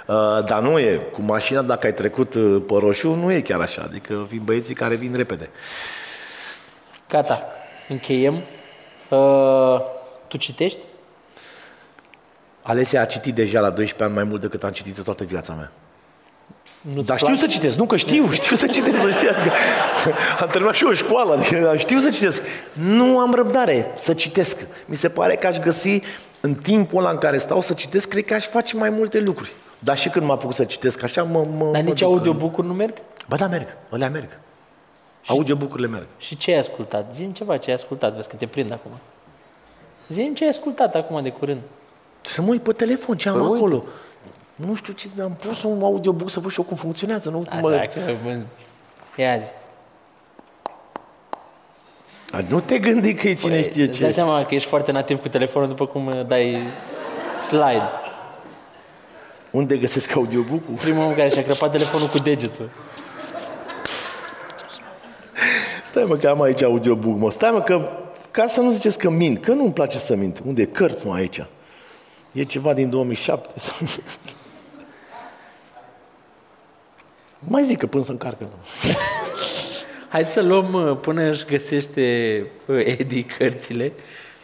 [0.06, 3.60] Uh, dar nu e, cu mașina, dacă ai trecut uh, pe roșu, nu e chiar
[3.60, 5.50] așa, adică vin băieții care vin repede.
[7.08, 7.46] Gata,
[7.88, 8.34] încheiem.
[9.08, 9.80] Uh,
[10.28, 10.80] tu citești?
[12.62, 15.72] Alesia a citit deja la 12 ani mai mult decât am citit toată viața mea.
[16.80, 17.46] Nu-ți Dar știu place?
[17.46, 19.54] să citesc, nu că știu, știu să citesc, să știi, adică
[20.40, 22.42] am terminat și o școală, adică știu să citesc.
[22.72, 24.66] Nu am răbdare să citesc.
[24.86, 26.00] Mi se pare că aș găsi
[26.40, 29.52] în timpul ăla în care stau să citesc, cred că aș face mai multe lucruri.
[29.78, 32.66] Dar și când m-a apucat să citesc așa, mă, mă Dar mă nici duc audiobook-uri
[32.66, 32.92] nu merg?
[32.96, 34.38] în- Ba da, merg, alea merg.
[35.26, 36.06] Audiobook-urile merg.
[36.18, 37.06] Și ce ai ascultat?
[37.14, 38.90] Zi-mi ceva ce ai ascultat, vezi că te prind acum.
[40.08, 41.60] Zi-mi ce ai ascultat acum de curând.
[42.20, 43.56] Să mă uit pe telefon, ce am Păi uite.
[43.56, 43.84] acolo.
[44.66, 47.30] Nu știu ce, am pus un audiobook să văd și eu cum funcționează.
[47.30, 48.40] Nu, cum Asta, mă, că, bă,
[49.16, 49.48] ia zi.
[52.30, 54.14] A, nu te gândi că e cine știe Îți dai ce.
[54.14, 56.58] seama că ești foarte nativ cu telefonul după cum uh, dai
[57.40, 57.88] slide.
[59.50, 60.74] Unde găsesc audiobook-ul?
[60.84, 62.70] Primul om care și-a crăpat telefonul cu degetul.
[65.90, 67.30] Stai mă că am aici audiobook, mă.
[67.30, 67.90] Stai mă că,
[68.30, 70.40] ca să nu ziceți că mint, că nu-mi place să mint.
[70.46, 71.44] Unde e cărți, mă, aici?
[72.32, 73.48] E ceva din 2007.
[77.38, 78.48] Mai zic că până să încarcă.
[80.08, 83.92] Hai să luăm, uh, până își găsește uh, Edi cărțile,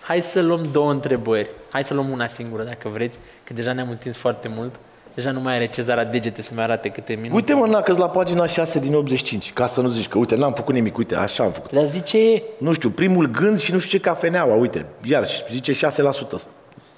[0.00, 1.50] hai să luăm două întrebări.
[1.72, 4.74] Hai să luăm una singură, dacă vreți, că deja ne-am întins foarte mult.
[5.14, 7.34] Deja nu mai are cezara degete să-mi arate câte minute.
[7.34, 10.34] Uite mă, na, că la pagina 6 din 85, ca să nu zici că, uite,
[10.34, 11.72] n-am făcut nimic, uite, așa am făcut.
[11.72, 15.76] Dar zice, Nu știu, primul gând și nu știu ce cafeneaua, uite, iar zice 6%.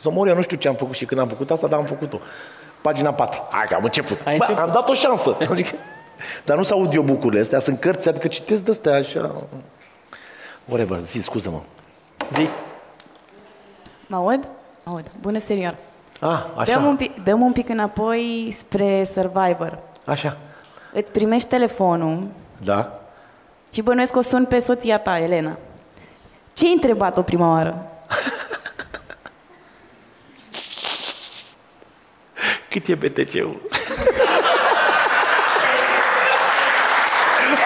[0.00, 1.84] Să mor eu, nu știu ce am făcut și când am făcut asta, dar am
[1.84, 2.20] făcut-o.
[2.86, 3.42] Pagina 4.
[3.50, 4.18] Hai că am început.
[4.24, 4.62] Ai Bă, început?
[4.68, 5.36] am dat o șansă.
[5.50, 5.76] Adică,
[6.44, 9.34] dar nu sunt audiobook-urile astea, sunt cărți, adică citesc de-astea așa.
[10.64, 11.60] Whatever, zi, scuză-mă.
[12.32, 12.48] zi,
[14.06, 14.48] Mă aud?
[14.84, 15.04] Mă aud.
[15.20, 15.76] Bună serial.
[16.20, 19.78] Ah, Dăm un, așa, pic, dăm un pic înapoi spre Survivor.
[20.04, 20.36] așa.
[20.92, 22.28] Îți primești telefonul
[22.64, 22.92] Da?
[23.72, 25.56] și bănuiesc că o sun pe soția ta, Elena.
[26.54, 27.86] Ce ai întrebat-o prima oară?
[32.76, 33.60] Cât e BTC-ul?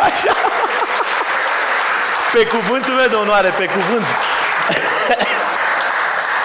[0.08, 0.34] Așa.
[2.32, 4.04] Pe cuvântul meu de onoare, pe cuvânt.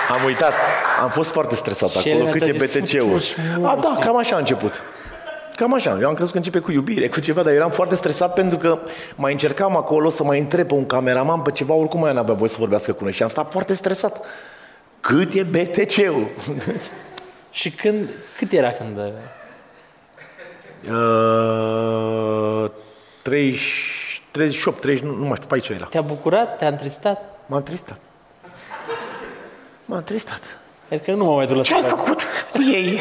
[0.09, 0.53] Am uitat.
[1.01, 2.13] Am fost foarte stresat Și acolo.
[2.16, 3.07] Elena Cât ți-a e zis, BTC-ul?
[3.07, 4.82] "Futu-și A, morți." da, cam așa a început.
[5.55, 5.97] Cam așa.
[6.01, 8.80] Eu am crezut că începe cu iubire, cu ceva, dar eram foarte stresat pentru că
[9.16, 12.49] mai încercam acolo să mai întreb pe un cameraman pe ceva, oricum mai n-avea voie
[12.49, 14.26] să vorbească cu noi și am stat foarte stresat.
[14.99, 16.28] Cât e BTC-ul?
[17.55, 18.97] și când, cât era când...
[18.97, 19.03] uh,
[20.89, 22.69] Uh,
[23.21, 25.85] 30, 38, 30, nu, nu mai știu, pe aici era.
[25.85, 26.57] Te-a bucurat?
[26.57, 27.39] Te-a întristat?
[27.45, 27.99] M-am tristat.
[29.85, 30.41] M-am tristat.
[30.89, 31.95] Hai că nu mă mai duc la Ce ai țară.
[31.95, 32.99] făcut cu ei?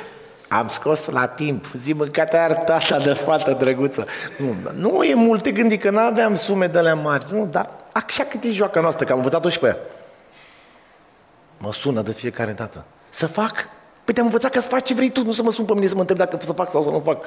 [0.48, 1.64] Am scos la timp.
[1.76, 4.06] Zi, mâncate ar tata de fată drăguță.
[4.38, 7.24] Nu, nu e mult, te gândi că nu aveam sume de alea mari.
[7.32, 9.76] Nu, dar așa cât e joaca noastră, că am învățat-o și pe ea.
[11.58, 12.84] Mă sună de fiecare dată.
[13.10, 13.68] Să fac?
[14.06, 15.86] Păi te-am învățat că să faci ce vrei tu, nu să mă sun pe mine
[15.86, 17.24] să mă întreb dacă să fac sau să nu fac.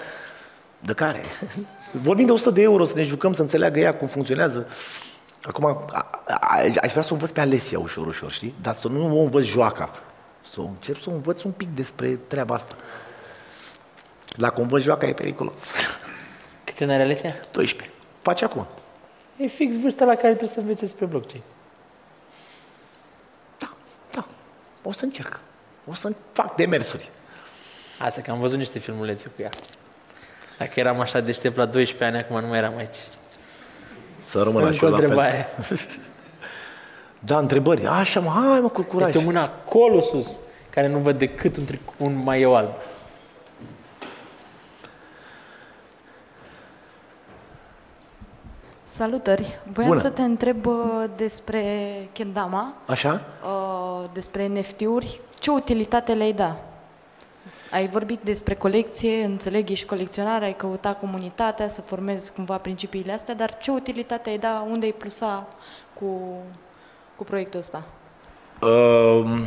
[0.79, 1.21] De care?
[2.07, 4.67] Vorbim de 100 de euro, să ne jucăm, să înțeleagă ea cum funcționează.
[5.43, 5.85] Acum, a,
[6.25, 8.55] a, aș vrea să o învăț pe Alesia ușor, ușor, știi?
[8.61, 9.91] Dar să nu o învăț joaca.
[10.41, 12.75] Să o încep să o învăț un pic despre treaba asta.
[14.37, 15.61] Dacă o învăț joaca, e periculos.
[16.63, 17.35] Câți ani are Alesia?
[17.51, 17.95] 12.
[18.21, 18.65] Face acum.
[19.37, 21.41] E fix vârsta la care trebuie să înveți despre blockchain.
[23.57, 23.73] Da,
[24.11, 24.25] da.
[24.83, 25.39] O să încerc.
[25.89, 27.09] O să fac demersuri.
[27.99, 29.49] Asta că am văzut niște filmulețe cu ea.
[30.57, 32.95] Dacă eram așa deștept la 12 ani, acum nu mai eram aici.
[34.25, 35.03] Să rămână Încă așa o la fel.
[35.05, 35.47] întrebare.
[37.21, 37.85] Da, întrebări.
[37.87, 39.07] Așa, mă, hai mă, cu curaj.
[39.07, 40.37] Este o mână acolo sus,
[40.69, 42.71] care nu văd decât un, tric- un maieu alb.
[48.83, 49.59] Salutări!
[49.73, 50.01] Voiam Bună.
[50.01, 51.63] să te întreb uh, despre
[52.11, 53.21] Kendama, Așa?
[53.43, 55.19] uh, despre NFT-uri.
[55.39, 56.57] Ce utilitate le-ai da?
[57.71, 63.35] Ai vorbit despre colecție, înțeleg, ești colecționar, ai căutat comunitatea să formezi cumva principiile astea,
[63.35, 65.47] dar ce utilitate ai da, unde ai plusa
[65.93, 66.31] cu,
[67.15, 67.83] cu proiectul ăsta?
[68.61, 69.45] Um,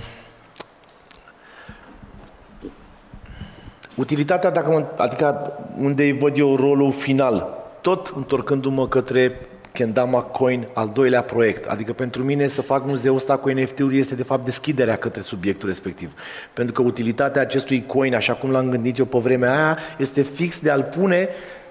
[3.95, 10.67] utilitatea, dacă mă, adică unde îi văd eu rolul final, tot întorcându-mă către Kendama Coin,
[10.73, 11.67] al doilea proiect.
[11.67, 15.69] Adică pentru mine să fac muzeul ăsta cu NFT-uri este de fapt deschiderea către subiectul
[15.69, 16.13] respectiv.
[16.53, 20.61] Pentru că utilitatea acestui coin, așa cum l-am gândit eu pe vremea aia, este fix
[20.61, 21.29] de a-l pune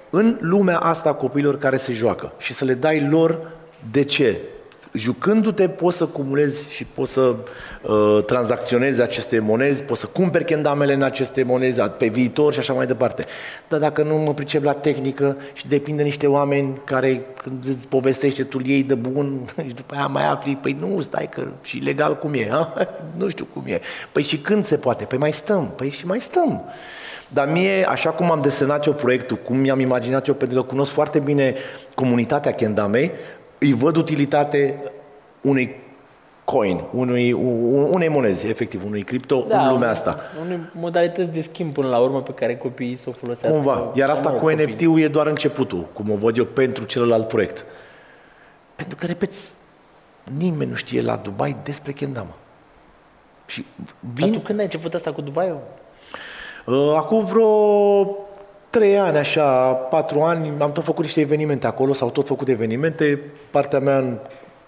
[0.10, 3.52] în lumea asta a copiilor care se joacă și să le dai lor
[3.91, 4.39] de ce?
[4.94, 7.36] Jucându-te poți să cumulezi și poți să
[7.82, 12.74] uh, tranzacționezi aceste monezi, poți să cumperi kendamele în aceste monezi pe viitor și așa
[12.74, 13.26] mai departe.
[13.68, 17.88] Dar dacă nu mă pricep la tehnică și depind de niște oameni care când îți
[17.88, 21.78] povestește tu ei de bun și după aia mai afli, păi nu, stai că și
[21.78, 22.74] legal cum e, ha?
[23.20, 23.80] nu știu cum e.
[24.12, 25.04] Păi și când se poate?
[25.04, 26.63] Păi mai stăm, păi și mai stăm.
[27.28, 30.92] Dar mie, așa cum am desenat eu proiectul, cum mi-am imaginat eu, pentru că cunosc
[30.92, 31.55] foarte bine
[31.96, 33.12] comunitatea Kendamei,
[33.62, 34.79] îi văd utilitate
[35.42, 35.75] unui
[36.43, 40.20] coin, unui, un- unei monezi, efectiv, unui cripto da, în lumea asta.
[40.46, 43.58] Unei modalități de schimb până la urmă pe care copiii să o folosească.
[43.62, 43.92] Cumva.
[43.93, 44.74] Iar asta Sau, mă cu rog, copiii.
[44.75, 47.66] NFT-ul e doar începutul, cum o văd eu pentru celălalt proiect.
[48.75, 49.33] Pentru că, repet,
[50.38, 52.36] nimeni nu știe la Dubai despre Kendama.
[53.46, 53.66] Și
[54.16, 55.54] Dar tu vin, când ai început asta cu Dubai?
[56.66, 57.47] Uh, Acum vreo
[58.72, 63.20] trei ani, așa, patru ani, am tot făcut niște evenimente acolo, s-au tot făcut evenimente.
[63.50, 64.18] Partea mea în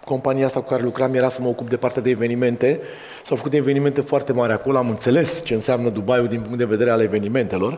[0.06, 2.80] compania asta cu care lucram era să mă ocup de partea de evenimente.
[3.26, 6.90] S-au făcut evenimente foarte mari acolo, am înțeles ce înseamnă Dubaiul din punct de vedere
[6.90, 7.78] al evenimentelor.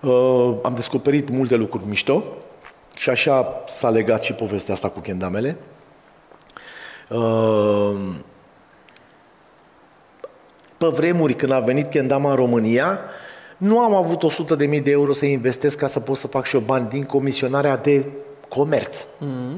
[0.00, 2.24] Uh, am descoperit multe lucruri mișto
[2.96, 5.56] și așa s-a legat și povestea asta cu kendamele.
[7.10, 7.96] Uh,
[10.78, 13.00] pe vremuri când a venit Kendama în România,
[13.58, 16.44] nu am avut 100 de mii de euro să investesc ca să pot să fac
[16.44, 18.06] și eu bani din comisionarea de
[18.48, 19.02] comerț.
[19.02, 19.56] Mm-hmm.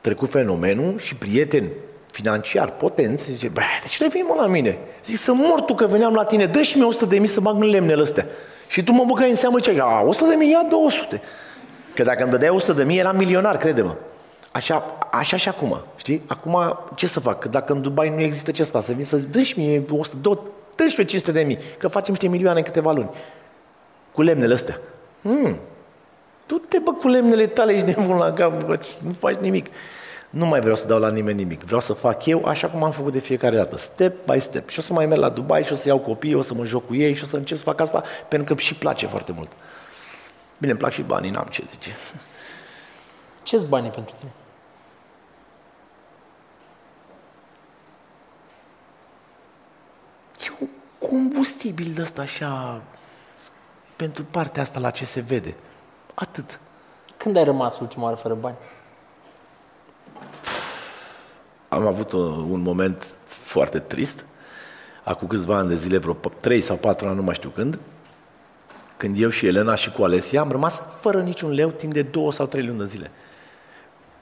[0.00, 1.70] Trecut fenomenul și prieteni
[2.10, 4.78] financiar potenți, zice, bă, de ce nu vii mă la mine?
[5.04, 7.40] Zic, să mor tu că veneam la tine, dă și mie 100 de mii să
[7.40, 8.26] bag în lemnele astea.
[8.68, 11.20] Și tu mă băgai în seamă ce, a, 100 de mii, ia 200.
[11.94, 13.94] Că dacă îmi dădeai 100 de mii, eram milionar, crede-mă.
[14.52, 16.22] Așa, așa și acum, știi?
[16.26, 17.38] Acum, ce să fac?
[17.38, 19.84] Că dacă în Dubai nu există ce să fac, să vin să dă și mie
[19.90, 20.38] 100, dă,
[20.82, 23.10] dă și pe 500 de mii, că facem niște milioane în câteva luni.
[24.12, 24.80] Cu lemnele astea.
[25.22, 25.56] Hmm.
[26.46, 29.66] Tu te bă cu lemnele tale, ești nebun la cap, bă, nu faci nimic.
[30.30, 31.62] Nu mai vreau să dau la nimeni nimic.
[31.62, 34.68] Vreau să fac eu așa cum am făcut de fiecare dată, step by step.
[34.68, 36.64] Și o să mai merg la Dubai și o să iau copii, o să mă
[36.64, 39.32] joc cu ei și o să încep să fac asta pentru că și place foarte
[39.32, 39.50] mult.
[40.58, 41.96] Bine, îmi plac și banii, n-am ce zice.
[43.42, 44.30] Ce-s banii pentru tine?
[50.44, 50.68] E un
[51.08, 52.82] combustibil de ăsta așa
[53.96, 55.54] pentru partea asta la ce se vede.
[56.14, 56.60] Atât.
[57.16, 58.56] Când ai rămas ultima oară fără bani?
[61.68, 64.24] Am avut uh, un moment foarte trist,
[65.04, 67.78] acum câțiva ani de zile, vreo 3 sau 4 ani, nu mai știu când,
[68.96, 72.32] când eu și Elena și cu Alesia am rămas fără niciun leu timp de 2
[72.32, 73.10] sau 3 luni de zile.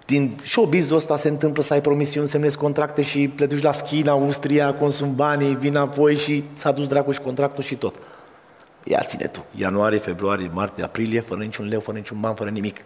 [0.09, 4.01] Din showbiz-ul ăsta se întâmplă să ai promisiuni, semnezi contracte și le duci la schi
[4.01, 7.94] în Austria, consum banii, vin apoi și s-a dus dracu și contractul și tot.
[8.85, 9.44] Ia ține tu.
[9.55, 12.85] Ianuarie, februarie, martie, aprilie, fără niciun leu, fără niciun ban, fără nimic.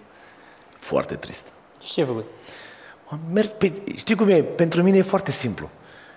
[0.79, 1.47] Foarte trist.
[1.81, 2.25] Și ce ai făcut?
[3.09, 3.73] Am mers pe...
[3.95, 4.43] Știi cum e?
[4.43, 5.69] Pentru mine e foarte simplu.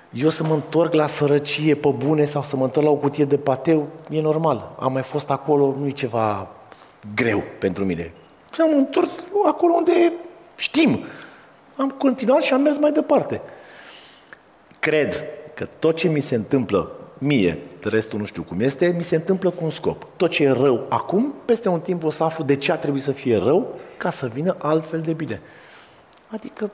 [0.10, 3.26] Eu să mă întorc la sărăcie pe bune sau să mă întorc la o cutie
[3.26, 4.76] de pateu, e normal.
[4.80, 6.48] Am mai fost acolo, nu e ceva
[7.15, 8.14] greu pentru mine.
[8.53, 10.14] Și am întors acolo unde
[10.56, 10.99] știm.
[11.76, 13.41] Am continuat și am mers mai departe.
[14.80, 15.23] Cred
[15.53, 19.49] că tot ce mi se întâmplă mie, restul nu știu cum este, mi se întâmplă
[19.49, 20.07] cu un scop.
[20.15, 23.03] Tot ce e rău acum, peste un timp o să aflu de ce a trebuit
[23.03, 25.41] să fie rău ca să vină altfel de bine.
[26.27, 26.72] Adică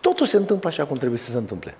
[0.00, 1.74] totul se întâmplă așa cum trebuie să se întâmple.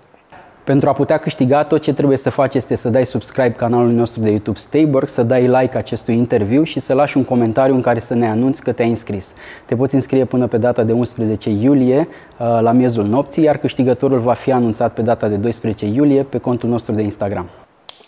[0.67, 4.21] Pentru a putea câștiga, tot ce trebuie să faci este să dai subscribe canalului nostru
[4.21, 7.99] de YouTube Stayborg, să dai like acestui interviu și să lași un comentariu în care
[7.99, 9.33] să ne anunți că te-ai înscris.
[9.65, 12.07] Te poți înscrie până pe data de 11 iulie
[12.37, 16.37] uh, la miezul nopții, iar câștigătorul va fi anunțat pe data de 12 iulie pe
[16.37, 17.49] contul nostru de Instagram.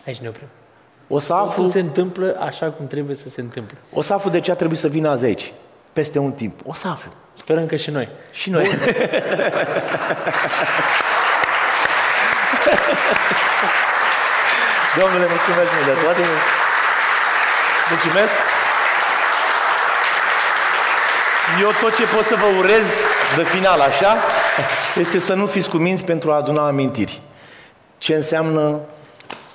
[0.05, 0.47] Aici ne oprim.
[1.07, 3.77] O să Totul aflu, se întâmplă așa cum trebuie să se întâmple.
[3.93, 5.53] o să aflu de ce a trebuit să vină azi aici.
[5.93, 6.59] Peste un timp.
[6.65, 7.11] O să aflu.
[7.33, 8.07] Sperăm că și noi.
[8.31, 8.67] Și noi.
[14.99, 16.15] Domnule, mulțumesc mult de tot.
[17.89, 18.33] Mulțumesc.
[21.61, 22.85] Eu tot ce pot să vă urez
[23.35, 24.17] de final așa
[24.95, 27.21] este să nu fiți cuminți pentru a aduna amintiri.
[27.97, 28.79] Ce înseamnă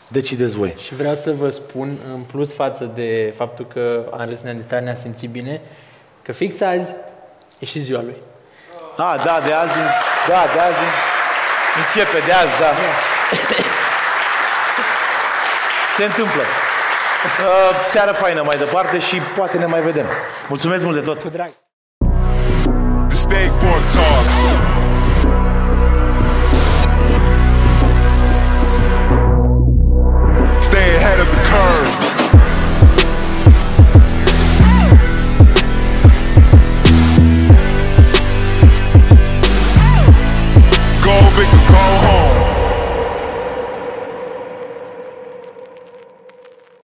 [0.08, 0.74] decideți voi.
[0.78, 4.82] Și vreau să vă spun, în plus față de faptul că am râs, ne-am distrat,
[4.82, 5.60] ne-am simțit bine,
[6.22, 6.94] că fix azi
[7.58, 8.16] e și ziua lui.
[8.96, 9.78] Da, da, de azi,
[10.28, 10.84] da, de azi,
[11.84, 12.70] începe de azi, da.
[15.96, 16.42] Se întâmplă.
[16.42, 20.06] Uh, Seară faină mai departe și poate ne mai vedem.
[20.48, 21.20] Mulțumesc mult de tot.
[21.20, 21.50] Cu drag.
[23.08, 24.34] The skateboard talks.
[30.60, 32.94] Stay ahead of the curve.
[41.04, 42.03] Go big or go home.